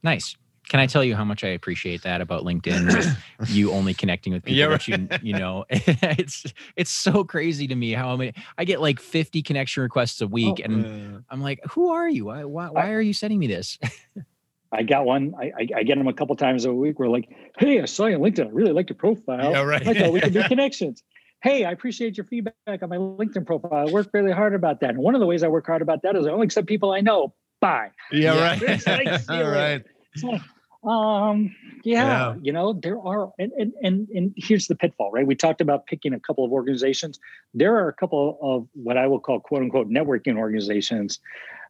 [0.05, 0.37] nice
[0.69, 3.17] can I tell you how much I appreciate that about LinkedIn?
[3.49, 5.11] you only connecting with people yeah, right.
[5.11, 5.65] that you you know.
[5.71, 6.45] it's
[6.77, 10.61] it's so crazy to me how many I get like 50 connection requests a week,
[10.61, 12.27] oh, and uh, I'm like, who are you?
[12.27, 13.79] Why why, why are you sending me this?
[14.73, 15.35] I got one.
[15.39, 16.99] I, I, I, get them a couple times a week.
[16.99, 18.49] We're like, hey, I saw you on LinkedIn.
[18.49, 19.53] I really like your profile.
[19.53, 19.87] Yeah, right.
[19.87, 21.05] I thought we could do connections.
[21.45, 23.89] Hey, I appreciate your feedback on my LinkedIn profile.
[23.89, 24.91] I work really hard about that.
[24.91, 26.91] And one of the ways I work hard about that is I only accept people
[26.91, 27.35] I know.
[27.61, 27.93] Bye.
[28.11, 28.97] Yeah, yeah.
[28.97, 29.29] right.
[29.29, 29.85] All right.
[30.85, 35.27] Um, yeah, yeah, you know, there are, and, and, and, and here's the pitfall, right?
[35.27, 37.19] We talked about picking a couple of organizations.
[37.55, 41.21] There are a couple of what I will call quote unquote networking organizations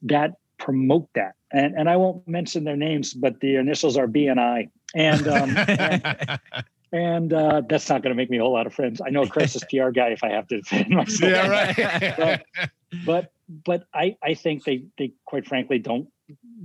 [0.02, 1.34] that promote that.
[1.52, 4.70] And, and I won't mention their names, but the initials are BNI.
[4.96, 6.40] And, um, and,
[6.92, 9.00] and uh, that's not going to make me a whole lot of friends.
[9.04, 11.32] I know a crisis PR guy if I have to defend myself.
[11.32, 12.16] Yeah, right.
[12.16, 12.70] but,
[13.06, 16.08] but, but I, I think they, they quite frankly don't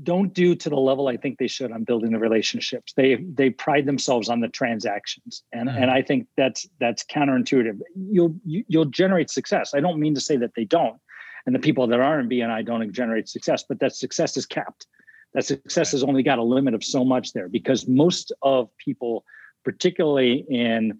[0.04, 2.93] don't do to the level I think they should on building the relationships.
[2.93, 5.84] They they pride themselves on the transactions, and mm-hmm.
[5.84, 7.80] and I think that's that's counterintuitive.
[7.95, 9.74] You'll you, will you will generate success.
[9.74, 11.00] I don't mean to say that they don't,
[11.45, 14.88] and the people that are in BNI don't generate success, but that success is capped.
[15.34, 19.26] That success has only got a limit of so much there because most of people,
[19.63, 21.00] particularly in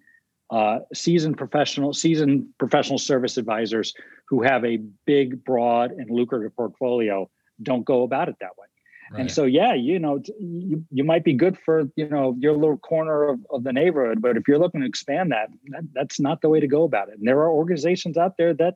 [0.52, 3.94] uh, seasoned professional, seasoned professional service advisors
[4.28, 7.30] who have a big, broad, and lucrative portfolio
[7.62, 8.68] don't go about it that way.
[9.12, 9.22] Right.
[9.22, 12.78] And so, yeah, you know, you, you might be good for, you know, your little
[12.78, 16.42] corner of, of the neighborhood, but if you're looking to expand that, that, that's not
[16.42, 17.18] the way to go about it.
[17.18, 18.76] And there are organizations out there that,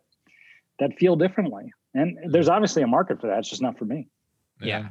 [0.79, 1.71] that feel differently.
[1.93, 3.39] And there's obviously a market for that.
[3.39, 4.07] It's just not for me.
[4.67, 4.89] Yeah.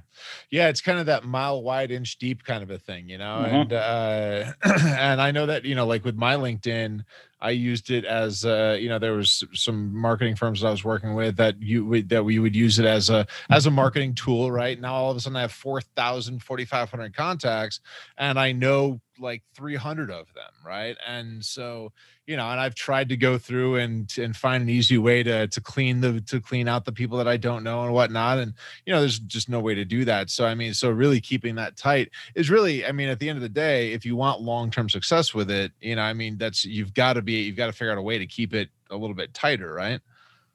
[0.50, 0.68] Yeah.
[0.68, 3.44] It's kind of that mile wide, inch deep kind of a thing, you know?
[3.46, 3.54] Mm-hmm.
[3.54, 4.52] And, uh,
[4.98, 7.04] and I know that, you know, like with my LinkedIn,
[7.42, 10.84] I used it as uh, you know there was some marketing firms that I was
[10.84, 14.52] working with that you that we would use it as a as a marketing tool
[14.52, 17.80] right now all of a sudden I have 4,000 4,500 contacts
[18.16, 21.92] and I know like 300 of them right and so
[22.26, 25.48] you know and i've tried to go through and and find an easy way to
[25.48, 28.54] to clean the to clean out the people that i don't know and whatnot and
[28.86, 31.54] you know there's just no way to do that so i mean so really keeping
[31.54, 34.40] that tight is really i mean at the end of the day if you want
[34.40, 37.66] long-term success with it you know i mean that's you've got to be you've got
[37.66, 40.00] to figure out a way to keep it a little bit tighter right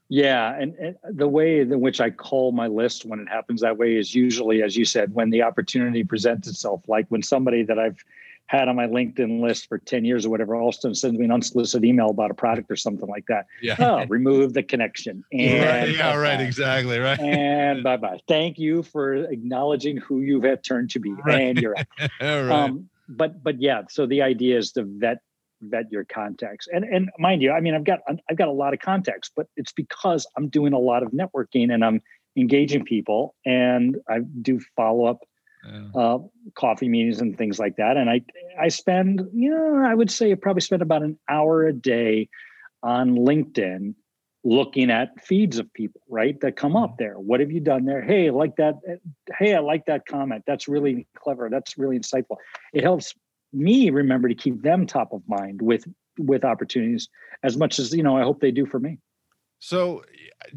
[0.10, 3.78] yeah, and, and, the way in which I call my list when it happens that
[3.78, 6.88] way is usually, as you said, when the opportunity presents itself.
[6.88, 8.02] Like when somebody that I've
[8.48, 11.20] had on my LinkedIn list for 10 years or whatever, all of a sudden sends
[11.20, 13.46] me an unsolicited email about a product or something like that.
[13.62, 13.76] Yeah.
[13.80, 15.24] Oh, remove the connection.
[15.38, 16.98] And right, yeah, right, exactly.
[17.00, 17.20] Right.
[17.20, 18.20] And bye bye.
[18.28, 21.14] Thank you for acknowledging who you have turned to be.
[21.26, 21.42] Right.
[21.42, 21.76] And you're
[22.22, 22.50] right.
[22.50, 25.18] Um, but but yeah, so the idea is to vet
[25.62, 26.68] vet your contacts.
[26.72, 29.48] And and mind you, I mean I've got I've got a lot of contacts, but
[29.58, 32.02] it's because I'm doing a lot of networking and I'm
[32.38, 35.20] engaging people and I do follow up
[35.68, 36.02] yeah.
[36.02, 36.20] uh,
[36.56, 37.98] coffee meetings and things like that.
[37.98, 38.22] And I
[38.60, 42.30] I spend, you know, I would say I probably spend about an hour a day
[42.84, 43.96] on LinkedIn
[44.44, 46.40] looking at feeds of people, right?
[46.42, 47.04] That come up mm-hmm.
[47.04, 47.16] there.
[47.16, 48.02] What have you done there?
[48.02, 48.76] Hey, I like that.
[49.38, 50.44] Hey, I like that comment.
[50.48, 51.50] That's really clever.
[51.50, 52.38] That's really insightful.
[52.74, 53.14] It helps
[53.54, 55.86] me remember to keep them top of mind with
[56.20, 57.10] with opportunities
[57.44, 58.98] as much as you know i hope they do for me
[59.60, 60.04] so,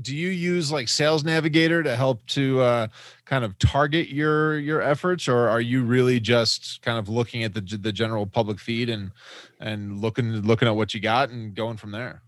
[0.00, 2.86] do you use like Sales Navigator to help to uh,
[3.24, 7.54] kind of target your your efforts, or are you really just kind of looking at
[7.54, 9.10] the the general public feed and
[9.58, 12.22] and looking looking at what you got and going from there?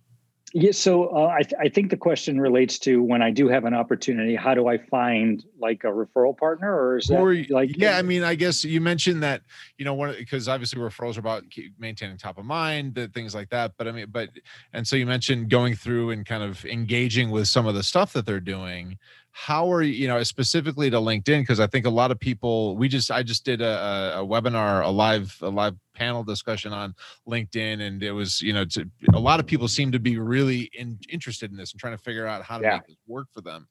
[0.54, 3.64] Yeah, so uh, I, th- I think the question relates to when I do have
[3.64, 7.76] an opportunity, how do I find like a referral partner, or is that like?
[7.76, 9.42] Yeah, I mean, I guess you mentioned that
[9.78, 11.44] you know one because obviously referrals are about
[11.78, 13.72] maintaining top of mind, that things like that.
[13.78, 14.28] But I mean, but
[14.74, 18.12] and so you mentioned going through and kind of engaging with some of the stuff
[18.12, 18.98] that they're doing.
[19.32, 22.76] How are you you know specifically to linkedin because i think a lot of people
[22.76, 26.94] we just i just did a, a, webinar a live a live panel discussion on
[27.26, 30.70] linkedin and it was you know to, a lot of people seem to be really
[30.74, 32.74] in, interested in this and trying to figure out how to yeah.
[32.74, 33.66] make this work for them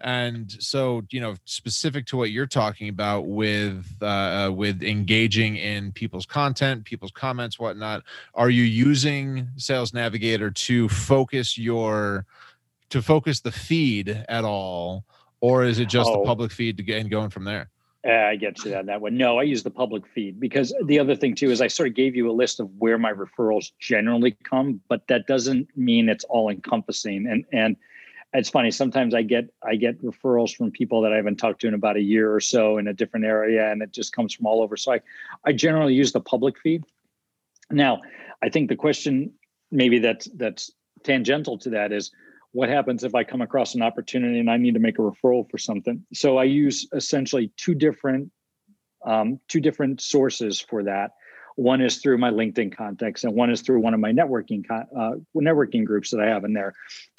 [0.00, 5.92] and so you know specific to what you're talking about with uh, with engaging in
[5.92, 8.02] people's content people's comments whatnot
[8.34, 12.26] are you using sales navigator to focus your
[12.94, 15.04] to focus the feed at all,
[15.40, 16.20] or is it just oh.
[16.20, 17.68] the public feed to get and going from there?
[18.06, 19.16] Uh, I get to that that one.
[19.16, 21.96] No, I use the public feed because the other thing too is I sort of
[21.96, 26.22] gave you a list of where my referrals generally come, but that doesn't mean it's
[26.24, 27.26] all encompassing.
[27.26, 27.76] And and
[28.32, 31.66] it's funny sometimes I get I get referrals from people that I haven't talked to
[31.66, 34.46] in about a year or so in a different area, and it just comes from
[34.46, 34.76] all over.
[34.76, 35.00] So I
[35.44, 36.84] I generally use the public feed.
[37.72, 38.02] Now,
[38.40, 39.32] I think the question
[39.72, 40.70] maybe that's that's
[41.02, 42.12] tangential to that is
[42.54, 45.50] what happens if I come across an opportunity and I need to make a referral
[45.50, 46.06] for something?
[46.14, 48.30] So I use essentially two different
[49.04, 51.10] um, two different sources for that.
[51.56, 55.16] One is through my LinkedIn contacts, and one is through one of my networking uh,
[55.36, 56.74] networking groups that I have in there.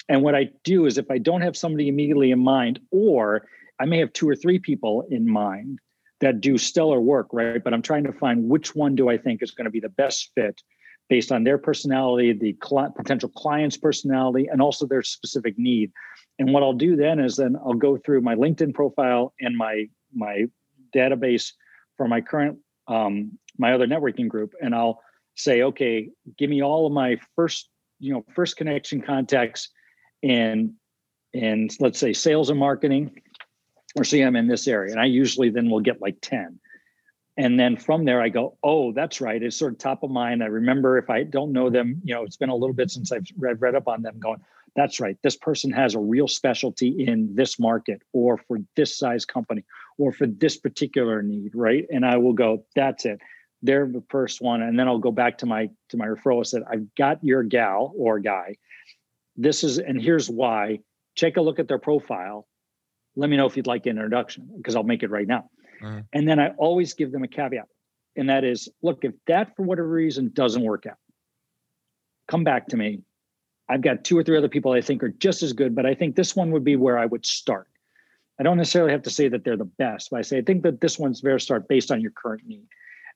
[0.08, 3.46] And what I do is, if I don't have somebody immediately in mind, or
[3.78, 5.80] I may have two or three people in mind
[6.20, 7.62] that do stellar work, right?
[7.62, 9.90] But I'm trying to find which one do I think is going to be the
[9.90, 10.62] best fit
[11.08, 15.92] based on their personality, the cl- potential client's personality, and also their specific need.
[16.38, 19.88] And what I'll do then is then I'll go through my LinkedIn profile and my
[20.14, 20.46] my
[20.94, 21.52] database
[21.96, 25.00] for my current um, my other networking group, and I'll
[25.34, 29.70] say, okay, give me all of my first you know first connection contacts
[30.22, 30.74] in
[31.32, 33.22] in let's say sales and marketing
[33.96, 36.58] or CM in this area, and I usually then will get like ten
[37.36, 39.42] and then from there i go oh that's right.
[39.42, 40.42] It's sort of top of mind.
[40.42, 43.12] I remember if i don't know them you know it's been a little bit since
[43.12, 44.40] i've read, read up on them going
[44.76, 45.16] that's right.
[45.22, 49.64] This person has a real specialty in this market or for this size company
[49.96, 51.86] or for this particular need right?
[51.90, 53.20] And i will go that's it.
[53.62, 54.62] They're the first one.
[54.62, 57.42] And then i'll go back to my to my referral and said i've got your
[57.42, 58.56] gal or guy.
[59.36, 60.80] This is and here's why.
[61.16, 62.46] Take a look at their profile.
[63.18, 65.48] Let me know if you'd like an introduction because i'll make it right now
[65.82, 66.00] Mm-hmm.
[66.12, 67.68] And then I always give them a caveat.
[68.16, 70.98] And that is look, if that for whatever reason doesn't work out,
[72.28, 73.02] come back to me.
[73.68, 75.94] I've got two or three other people I think are just as good, but I
[75.94, 77.66] think this one would be where I would start.
[78.38, 80.62] I don't necessarily have to say that they're the best, but I say I think
[80.62, 82.66] that this one's where start based on your current need,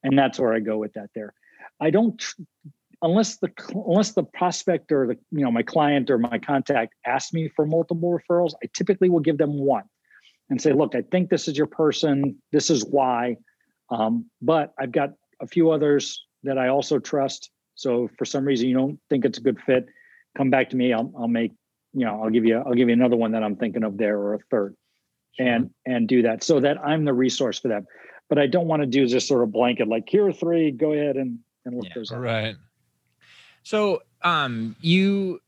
[0.03, 1.11] and that's where I go with that.
[1.15, 1.35] There,
[1.79, 2.23] I don't
[3.03, 7.33] unless the unless the prospect or the you know my client or my contact asks
[7.33, 8.55] me for multiple referrals.
[8.63, 9.85] I typically will give them one
[10.51, 12.37] and say, look, I think this is your person.
[12.53, 13.37] This is why.
[13.89, 15.11] Um, but I've got
[15.41, 17.51] a few others that I also trust.
[17.77, 19.87] So for some reason you don't think it's a good fit,
[20.37, 20.93] come back to me.
[20.93, 21.53] I'll, I'll make,
[21.93, 24.19] you know, I'll give you, I'll give you another one that I'm thinking of there
[24.19, 24.75] or a third
[25.37, 25.47] sure.
[25.47, 27.87] and, and do that so that I'm the resource for them.
[28.29, 30.93] But I don't want to do just sort of blanket, like here are three, go
[30.93, 32.19] ahead and, and look yeah, those up.
[32.19, 32.57] Right.
[33.63, 35.41] So um, you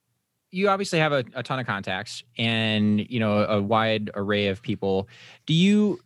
[0.53, 4.62] you obviously have a, a ton of contacts and you know a wide array of
[4.62, 5.09] people.
[5.47, 5.99] Do you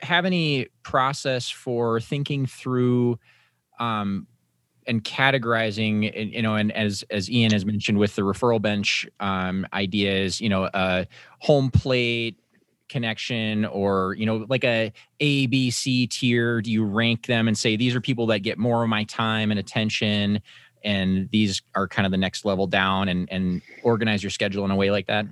[0.00, 3.18] have any process for thinking through
[3.78, 4.26] um,
[4.86, 9.66] and categorizing you know and as as ian has mentioned with the referral bench um,
[9.74, 11.06] ideas you know a
[11.40, 12.38] home plate
[12.88, 16.60] connection or you know like a a b c tier?
[16.60, 19.50] Do you rank them and say these are people that get more of my time
[19.50, 20.40] and attention
[20.84, 24.70] and these are kind of the next level down and and organize your schedule in
[24.70, 25.26] a way like that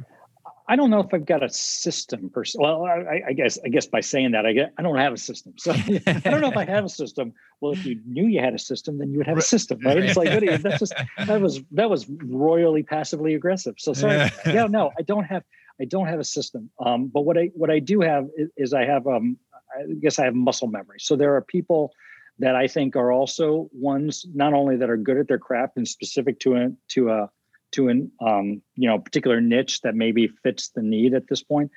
[0.70, 2.58] I don't know if I've got a system per se.
[2.60, 5.16] Well, I, I, guess I guess by saying that, I get I don't have a
[5.16, 5.54] system.
[5.56, 5.72] So
[6.06, 7.32] I don't know if I have a system.
[7.62, 9.96] Well, if you knew you had a system, then you would have a system, right?
[9.96, 10.28] It's like
[10.62, 10.94] that's just
[11.26, 13.76] that was that was royally passively aggressive.
[13.78, 14.30] So sorry.
[14.44, 15.42] Yeah, no, I don't have
[15.80, 16.68] I don't have a system.
[16.84, 19.38] Um, but what I what I do have is, is I have um
[19.74, 20.98] I guess I have muscle memory.
[21.00, 21.92] So there are people
[22.38, 25.86] that I think are also ones not only that are good at their craft and
[25.86, 27.30] specific to a to a
[27.72, 31.70] to an um, you know particular niche that maybe fits the need at this point,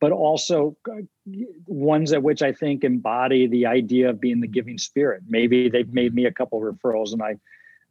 [0.00, 1.02] but also uh,
[1.66, 5.22] ones at which I think embody the idea of being the giving spirit.
[5.28, 7.36] Maybe they've made me a couple referrals and I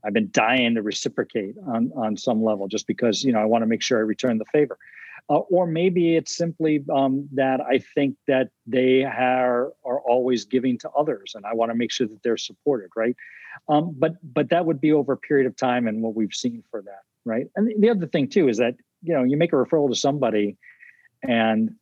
[0.03, 3.63] I've been dying to reciprocate on on some level just because you know I want
[3.63, 4.77] to make sure I return the favor
[5.29, 10.77] uh, or maybe it's simply um, that I think that they are are always giving
[10.79, 13.15] to others, and I want to make sure that they're supported, right?
[13.67, 16.63] Um, but but that would be over a period of time, and what we've seen
[16.71, 17.47] for that, right?
[17.55, 20.57] And the other thing too is that you know you make a referral to somebody,
[21.23, 21.75] and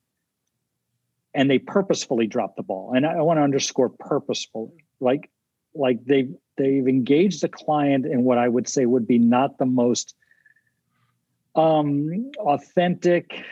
[1.36, 5.30] and they purposefully drop the ball, and I, I want to underscore purposefully, like
[5.76, 9.66] like they they've engaged the client in what I would say would be not the
[9.68, 10.16] most
[11.56, 13.44] um, authentic,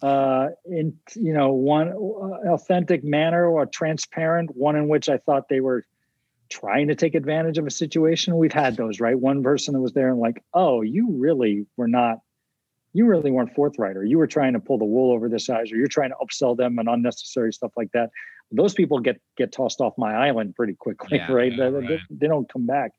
[0.00, 5.48] uh, in you know one uh, authentic manner or transparent, one in which I thought
[5.48, 5.84] they were
[6.50, 8.36] trying to take advantage of a situation.
[8.36, 9.18] We've had those, right?
[9.18, 12.18] One person that was there and like, oh, you really were not,
[12.92, 15.72] you really weren't forthright, or you were trying to pull the wool over this eyes,
[15.72, 18.10] or you're trying to upsell them and unnecessary stuff like that.
[18.50, 21.52] Those people get get tossed off my island pretty quickly, yeah, right?
[21.52, 22.00] Yeah, they, right?
[22.10, 22.92] They don't come back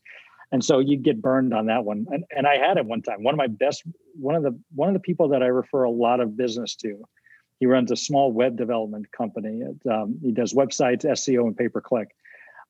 [0.54, 2.06] and so you get burned on that one.
[2.12, 3.24] And, and i had it one time.
[3.24, 3.84] One of my best
[4.14, 7.04] one of the one of the people that i refer a lot of business to
[7.60, 9.64] he runs a small web development company.
[9.92, 12.10] Um, he does websites seo and pay per click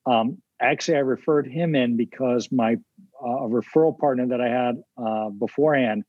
[0.06, 2.76] um, actually i referred him in because my
[3.22, 6.04] uh, referral partner that i had uh, beforehand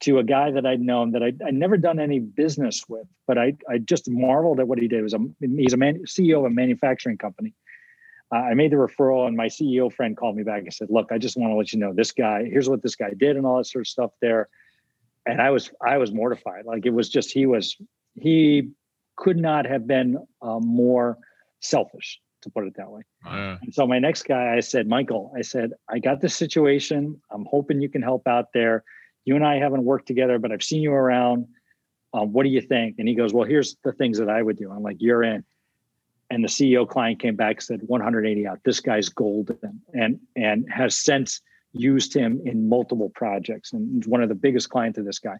[0.00, 3.38] to a guy that I'd known that I'd, I'd, never done any business with, but
[3.38, 4.98] I, I just marveled at what he did.
[4.98, 7.54] It was a, he's a man, CEO of a manufacturing company
[8.32, 11.12] uh, I made the referral, and my CEO friend called me back and said, "Look,
[11.12, 12.44] I just want to let you know this guy.
[12.44, 14.48] Here's what this guy did, and all that sort of stuff there."
[15.26, 16.64] And I was I was mortified.
[16.64, 17.76] Like it was just he was
[18.14, 18.70] he
[19.16, 21.18] could not have been uh, more
[21.60, 23.02] selfish, to put it that way.
[23.26, 27.20] Uh, and so my next guy, I said, Michael, I said, I got this situation.
[27.30, 28.84] I'm hoping you can help out there.
[29.24, 31.46] You and I haven't worked together, but I've seen you around.
[32.12, 32.96] Um, what do you think?
[32.98, 34.70] And he goes, Well, here's the things that I would do.
[34.70, 35.44] I'm like, You're in
[36.30, 38.60] and the CEO client came back said 180 out.
[38.64, 41.40] This guy's golden, and and has since
[41.72, 45.36] used him in multiple projects, and one of the biggest clients of this guy.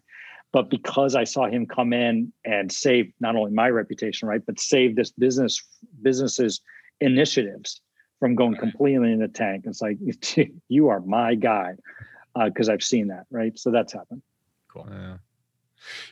[0.51, 4.59] But because I saw him come in and save not only my reputation, right, but
[4.59, 5.61] save this business
[6.01, 6.61] businesses
[7.01, 7.81] initiatives
[8.19, 9.65] from going completely in the tank.
[9.67, 9.97] It's like
[10.69, 11.73] you are my guy
[12.45, 13.57] because uh, I've seen that, right?
[13.57, 14.21] So that's happened.
[14.71, 14.87] Cool.
[14.89, 15.17] Yeah.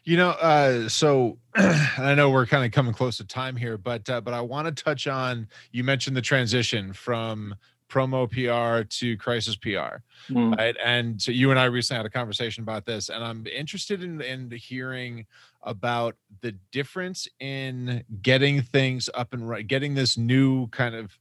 [0.03, 4.09] You know, uh, so I know we're kind of coming close to time here, but
[4.09, 5.47] uh, but I want to touch on.
[5.71, 7.55] You mentioned the transition from
[7.93, 10.57] promo PR to crisis PR, mm.
[10.57, 10.75] right?
[10.83, 14.19] And so you and I recently had a conversation about this, and I'm interested in
[14.21, 15.25] in hearing
[15.61, 21.17] about the difference in getting things up and right, getting this new kind of,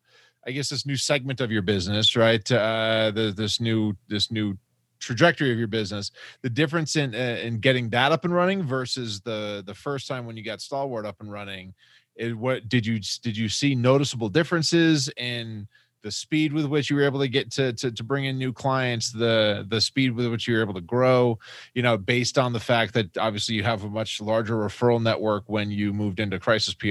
[0.46, 2.50] I guess, this new segment of your business, right?
[2.50, 4.56] Uh, the, this new this new
[5.02, 6.10] trajectory of your business
[6.42, 10.26] the difference in uh, in getting that up and running versus the the first time
[10.26, 11.74] when you got stalwart up and running
[12.16, 15.66] it, what did you did you see noticeable differences in
[16.02, 18.52] the speed with which you were able to get to, to to bring in new
[18.52, 21.38] clients the the speed with which you were able to grow
[21.74, 25.44] you know based on the fact that obviously you have a much larger referral network
[25.46, 26.88] when you moved into crisis pr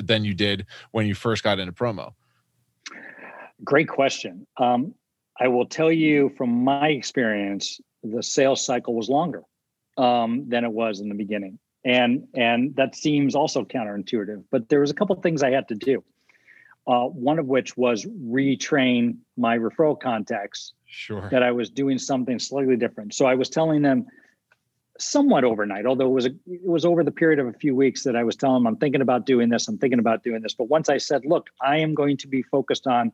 [0.00, 2.12] than you did when you first got into promo?
[3.64, 4.46] Great question.
[4.58, 4.94] Um,
[5.40, 9.42] I will tell you from my experience, the sales cycle was longer
[9.96, 14.44] um, than it was in the beginning, and and that seems also counterintuitive.
[14.50, 16.02] But there was a couple of things I had to do.
[16.86, 20.72] Uh, one of which was retrain my referral contacts.
[20.86, 21.28] Sure.
[21.30, 23.12] That I was doing something slightly different.
[23.12, 24.06] So I was telling them
[24.98, 28.04] somewhat overnight, although it was a, it was over the period of a few weeks
[28.04, 29.66] that I was telling them I'm thinking about doing this.
[29.68, 30.54] I'm thinking about doing this.
[30.54, 33.12] But once I said, look, I am going to be focused on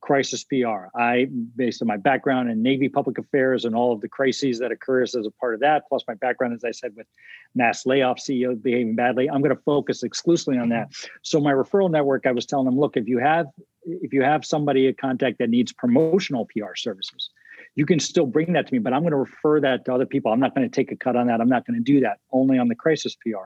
[0.00, 0.86] crisis PR.
[0.94, 4.72] I, based on my background in Navy public affairs and all of the crises that
[4.72, 7.06] occurs as a part of that, plus my background, as I said, with
[7.54, 10.90] mass layoff, CEO behaving badly, I'm going to focus exclusively on that.
[10.90, 11.06] Mm-hmm.
[11.22, 13.46] So my referral network, I was telling them, look, if you have
[13.86, 17.30] if you have somebody a contact that needs promotional PR services,
[17.76, 20.06] you can still bring that to me, but I'm going to refer that to other
[20.06, 20.32] people.
[20.32, 21.40] I'm not going to take a cut on that.
[21.40, 22.18] I'm not going to do that.
[22.30, 23.44] Only on the crisis PR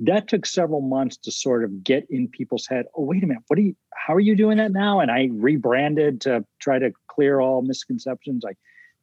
[0.00, 3.42] that took several months to sort of get in people's head oh wait a minute
[3.48, 3.76] what are you
[4.06, 5.00] how are you doing that now?
[5.00, 8.44] And i rebranded to try to clear all misconceptions.
[8.44, 8.54] I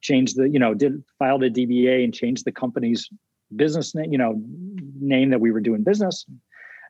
[0.02, 3.08] changed the you know did filed a dba and changed the company's
[3.54, 4.40] business name you know
[5.00, 6.26] name that we were doing business.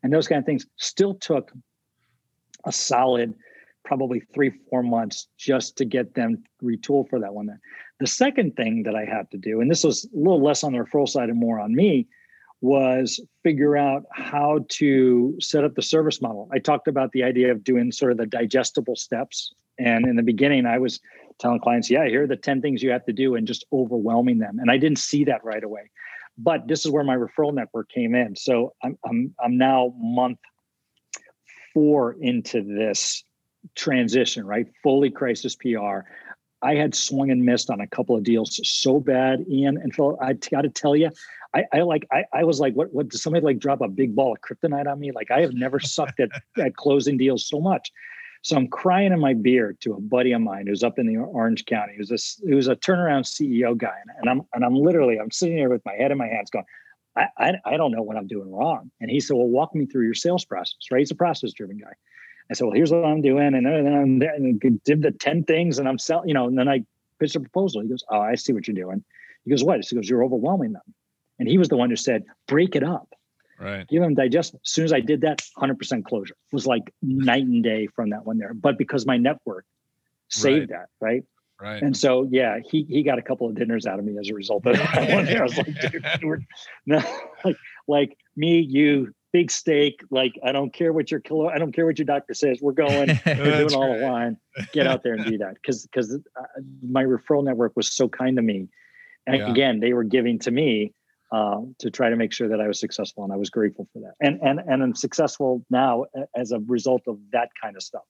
[0.02, 1.52] And those kind of things still took
[2.64, 3.34] a solid
[3.84, 7.48] probably three four months just to get them retooled for that one.
[7.98, 10.72] The second thing that i had to do and this was a little less on
[10.72, 12.08] the referral side and more on me
[12.60, 16.48] was figure out how to set up the service model.
[16.52, 19.54] I talked about the idea of doing sort of the digestible steps.
[19.78, 21.00] And in the beginning, I was
[21.38, 24.38] telling clients, yeah, here are the 10 things you have to do and just overwhelming
[24.38, 24.58] them.
[24.58, 25.90] And I didn't see that right away.
[26.36, 28.36] But this is where my referral network came in.
[28.36, 30.38] So I'm, I'm, I'm now month
[31.72, 33.24] four into this
[33.74, 34.66] transition, right?
[34.82, 36.00] Fully crisis PR.
[36.62, 40.18] I had swung and missed on a couple of deals so bad, Ian and Phil.
[40.20, 41.10] I got to tell you,
[41.54, 44.14] I, I like I, I was like, what what did somebody like drop a big
[44.14, 45.12] ball of kryptonite on me?
[45.12, 47.90] Like I have never sucked at, at closing deals so much.
[48.42, 51.18] So I'm crying in my beer to a buddy of mine who's up in the
[51.18, 51.94] Orange County.
[51.96, 55.68] Who's a who's a turnaround CEO guy, and I'm and I'm literally I'm sitting there
[55.68, 56.64] with my head in my hands, going,
[57.16, 58.90] I, I, I don't know what I'm doing wrong.
[59.00, 60.76] And he said, Well, walk me through your sales process.
[60.90, 61.00] Right?
[61.00, 61.92] He's a process driven guy.
[62.50, 65.44] I said, Well, here's what I'm doing, and then I'm there and did the ten
[65.44, 66.84] things, and I'm selling, you know, and then I
[67.18, 67.82] pitched a proposal.
[67.82, 69.04] He goes, Oh, I see what you're doing.
[69.44, 69.84] He goes, What?
[69.84, 70.82] He goes, You're overwhelming them.
[71.40, 73.08] And he was the one who said, break it up.
[73.58, 73.86] Right.
[73.88, 74.54] Give them digest.
[74.54, 78.10] As soon as I did that, 100% closure it was like night and day from
[78.10, 78.54] that one there.
[78.54, 79.64] But because my network
[80.28, 80.80] saved right.
[80.80, 81.24] that, right?
[81.60, 81.82] Right.
[81.82, 84.34] And so, yeah, he he got a couple of dinners out of me as a
[84.34, 85.26] result of that one.
[85.26, 86.40] There, I was like, dude, we're,
[86.86, 87.02] no,
[87.44, 90.00] like, like me, you, big steak.
[90.10, 92.60] Like, I don't care what your kilo, I don't care what your doctor says.
[92.62, 94.38] We're going, we're doing all the line.
[94.72, 95.54] Get out there and do that.
[95.54, 96.42] Because because uh,
[96.82, 98.68] my referral network was so kind to me,
[99.26, 99.50] and yeah.
[99.50, 100.94] again, they were giving to me
[101.32, 104.00] uh, to try to make sure that I was successful, and I was grateful for
[104.00, 104.14] that.
[104.20, 108.02] And and and I'm successful now as a result of that kind of stuff.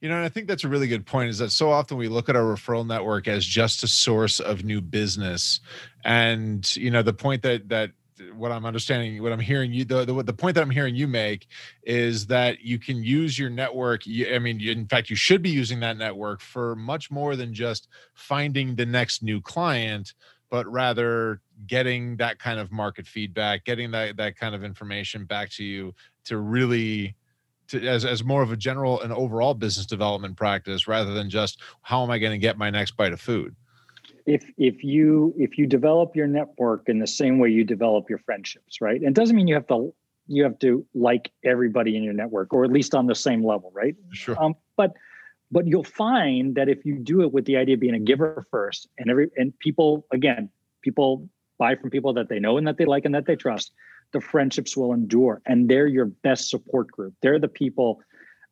[0.00, 2.08] You know, and I think that's a really good point is that so often we
[2.08, 5.60] look at our referral network as just a source of new business.
[6.04, 7.90] And, you know, the point that, that,
[8.34, 11.06] what I'm understanding, what I'm hearing you, the, the, the point that I'm hearing you
[11.06, 11.46] make
[11.82, 14.04] is that you can use your network.
[14.06, 17.52] I mean, you, in fact, you should be using that network for much more than
[17.52, 20.14] just finding the next new client,
[20.48, 25.50] but rather getting that kind of market feedback, getting that that kind of information back
[25.50, 25.94] to you
[26.24, 27.14] to really
[27.68, 31.60] to, as, as more of a general and overall business development practice rather than just
[31.82, 33.54] how am I going to get my next bite of food?
[34.26, 38.18] If if you if you develop your network in the same way you develop your
[38.18, 38.96] friendships, right?
[38.96, 39.94] And it doesn't mean you have to
[40.26, 43.70] you have to like everybody in your network or at least on the same level,
[43.72, 43.94] right?
[44.12, 44.40] Sure.
[44.42, 44.94] Um, but
[45.52, 48.44] but you'll find that if you do it with the idea of being a giver
[48.50, 50.50] first and every and people again
[50.82, 51.28] people
[51.58, 53.72] buy from people that they know and that they like and that they trust
[54.12, 55.42] the friendships will endure.
[55.46, 57.14] And they're your best support group.
[57.22, 58.00] They're the people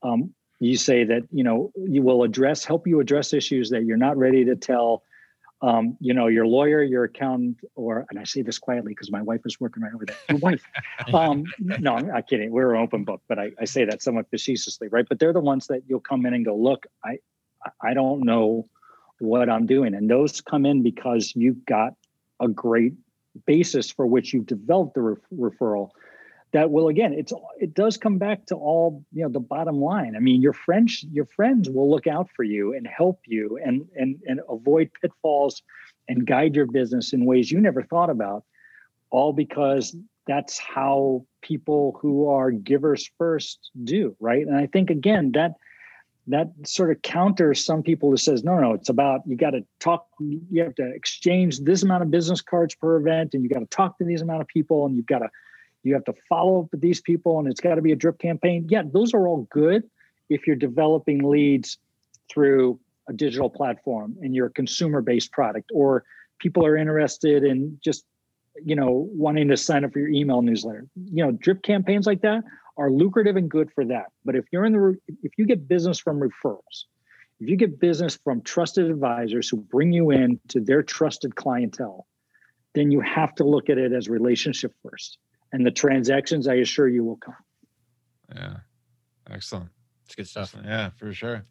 [0.02, 3.96] um, you say that you know you will address help you address issues that you're
[3.96, 5.02] not ready to tell
[5.62, 9.22] um, you know your lawyer your accountant or and i say this quietly because my
[9.22, 10.16] wife is working right over there.
[10.28, 10.64] Your wife.
[11.12, 12.50] Um, no i'm not kidding.
[12.50, 15.06] We're an open book but I, I say that somewhat facetiously right?
[15.08, 17.18] But they're the ones that you'll come in and go look i
[17.82, 18.68] i don't know
[19.18, 19.94] what i'm doing.
[19.94, 21.94] And those come in because you've got
[22.40, 22.94] a great
[23.46, 25.90] basis for which you've developed the re- referral
[26.54, 30.14] that will again it's it does come back to all you know the bottom line.
[30.16, 33.86] I mean your friends your friends will look out for you and help you and
[33.96, 35.62] and and avoid pitfalls
[36.08, 38.44] and guide your business in ways you never thought about
[39.10, 44.46] all because that's how people who are givers first do right?
[44.46, 45.54] And i think again that
[46.26, 49.64] that sort of counters some people who says no no it's about you got to
[49.80, 53.60] talk you have to exchange this amount of business cards per event and you got
[53.60, 55.28] to talk to these amount of people and you've got to
[55.82, 58.18] you have to follow up with these people and it's got to be a drip
[58.18, 58.66] campaign.
[58.68, 59.84] Yeah those are all good
[60.30, 61.78] if you're developing leads
[62.30, 66.04] through a digital platform and you're a consumer based product or
[66.38, 68.04] people are interested in just
[68.64, 70.86] you know wanting to sign up for your email newsletter.
[70.96, 72.44] You know drip campaigns like that
[72.76, 74.06] are lucrative and good for that.
[74.24, 76.84] But if you're in the if you get business from referrals,
[77.40, 82.06] if you get business from trusted advisors who bring you in to their trusted clientele,
[82.74, 85.18] then you have to look at it as relationship first.
[85.52, 87.36] And the transactions, I assure you, will come.
[88.34, 88.56] Yeah.
[89.30, 89.70] Excellent.
[90.06, 90.54] It's good stuff.
[90.64, 91.44] Yeah, for sure.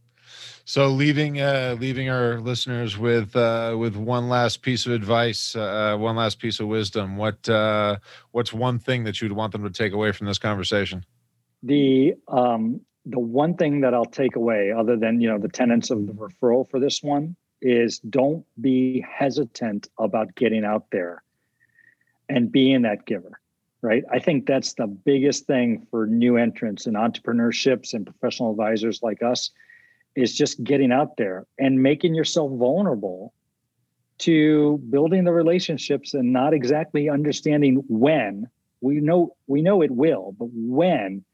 [0.66, 5.98] So leaving uh, leaving our listeners with uh, with one last piece of advice, uh,
[6.00, 7.18] one last piece of wisdom.
[7.18, 7.98] What uh,
[8.32, 11.06] what's one thing that you'd want them to take away from this conversation?
[11.64, 15.90] The um, the one thing that I'll take away, other than you know the tenets
[15.90, 21.24] of the referral for this one, is don't be hesitant about getting out there
[22.30, 23.40] and being that giver.
[23.82, 24.04] Right.
[24.10, 29.22] I think that's the biggest thing for new entrants and entrepreneurships and professional advisors like
[29.22, 29.52] us
[30.16, 33.34] is just getting out there and making yourself vulnerable
[34.20, 38.48] to building the relationships and not exactly understanding when
[38.80, 41.26] we know we know it will but when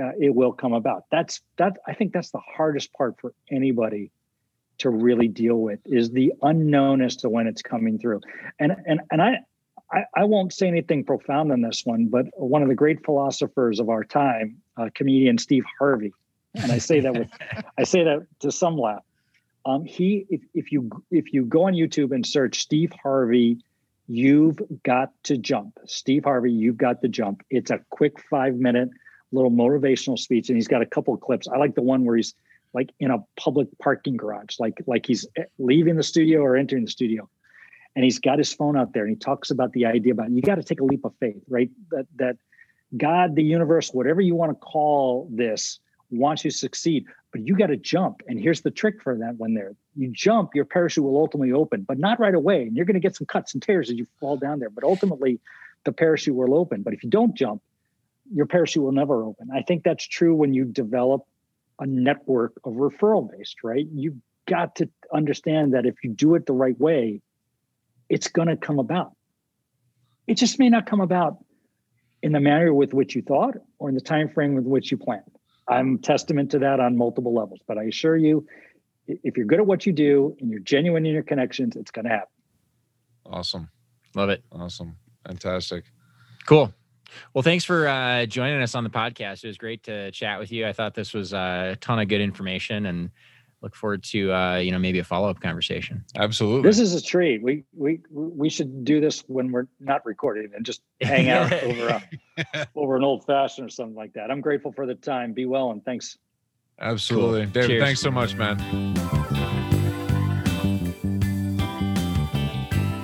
[0.00, 1.04] uh, it will come about.
[1.10, 1.76] That's that.
[1.86, 4.10] I think that's the hardest part for anybody
[4.78, 8.20] to really deal with is the unknown as to when it's coming through.
[8.58, 9.40] And and and I,
[9.92, 13.78] I, I won't say anything profound on this one, but one of the great philosophers
[13.78, 16.12] of our time, uh, comedian Steve Harvey,
[16.54, 17.28] and I say that with
[17.78, 19.04] I say that to some laugh.
[19.66, 23.58] Um, he if, if you if you go on YouTube and search Steve Harvey,
[24.08, 25.78] you've got to jump.
[25.86, 27.42] Steve Harvey, you've got to jump.
[27.50, 28.90] It's a quick five minute
[29.32, 31.48] little motivational speech, and he's got a couple of clips.
[31.48, 32.34] I like the one where he's
[32.72, 36.84] like in a public parking garage, like like he's eh, leaving the studio or entering
[36.84, 37.28] the studio,
[37.96, 40.42] and he's got his phone out there, and he talks about the idea about you
[40.42, 41.70] got to take a leap of faith, right?
[41.90, 42.36] That that
[42.96, 45.78] God, the universe, whatever you want to call this,
[46.10, 48.22] wants you to succeed, but you got to jump.
[48.26, 49.74] And here's the trick for that one there.
[49.96, 52.62] You jump, your parachute will ultimately open, but not right away.
[52.62, 54.70] And you're going to get some cuts and tears as you fall down there.
[54.70, 55.40] But ultimately,
[55.84, 56.82] the parachute will open.
[56.82, 57.62] But if you don't jump,
[58.32, 59.48] your parachute will never open.
[59.54, 61.22] I think that's true when you develop
[61.78, 63.86] a network of referral based, right?
[63.92, 67.22] You've got to understand that if you do it the right way,
[68.08, 69.12] it's going to come about.
[70.30, 71.38] it just may not come about
[72.22, 74.96] in the manner with which you thought or in the time frame with which you
[74.96, 75.24] planned.
[75.66, 78.46] I'm testament to that on multiple levels, but I assure you,
[79.08, 82.04] if you're good at what you do and you're genuine in your connections, it's going
[82.04, 82.28] to happen.
[83.26, 83.70] Awesome.
[84.14, 84.44] Love it.
[84.52, 84.96] Awesome.
[85.26, 85.84] Fantastic.
[86.46, 86.72] Cool.
[87.34, 89.44] Well, thanks for uh, joining us on the podcast.
[89.44, 90.66] It was great to chat with you.
[90.66, 93.10] I thought this was a ton of good information and
[93.62, 96.04] look forward to uh, you know maybe a follow up conversation.
[96.16, 96.68] Absolutely.
[96.68, 97.42] This is a treat.
[97.42, 101.88] We we we should do this when we're not recording and just hang out over
[101.88, 104.30] a, over an old fashioned or something like that.
[104.30, 105.32] I'm grateful for the time.
[105.32, 106.18] Be well and thanks.
[106.80, 107.52] Absolutely, cool.
[107.52, 107.68] David.
[107.68, 107.82] Cheers.
[107.82, 109.39] Thanks so much, man.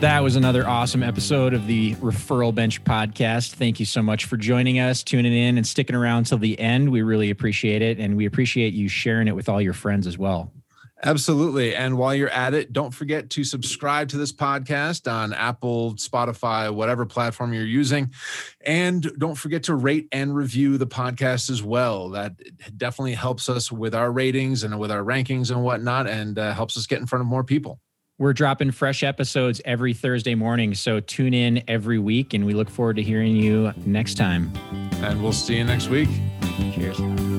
[0.00, 3.54] That was another awesome episode of the Referral Bench podcast.
[3.54, 6.92] Thank you so much for joining us, tuning in, and sticking around till the end.
[6.92, 7.98] We really appreciate it.
[7.98, 10.52] And we appreciate you sharing it with all your friends as well.
[11.02, 11.74] Absolutely.
[11.74, 16.72] And while you're at it, don't forget to subscribe to this podcast on Apple, Spotify,
[16.72, 18.12] whatever platform you're using.
[18.60, 22.10] And don't forget to rate and review the podcast as well.
[22.10, 22.34] That
[22.76, 26.76] definitely helps us with our ratings and with our rankings and whatnot, and uh, helps
[26.76, 27.80] us get in front of more people.
[28.18, 30.74] We're dropping fresh episodes every Thursday morning.
[30.74, 34.52] So tune in every week and we look forward to hearing you next time.
[35.02, 36.08] And we'll see you next week.
[36.74, 37.35] Cheers.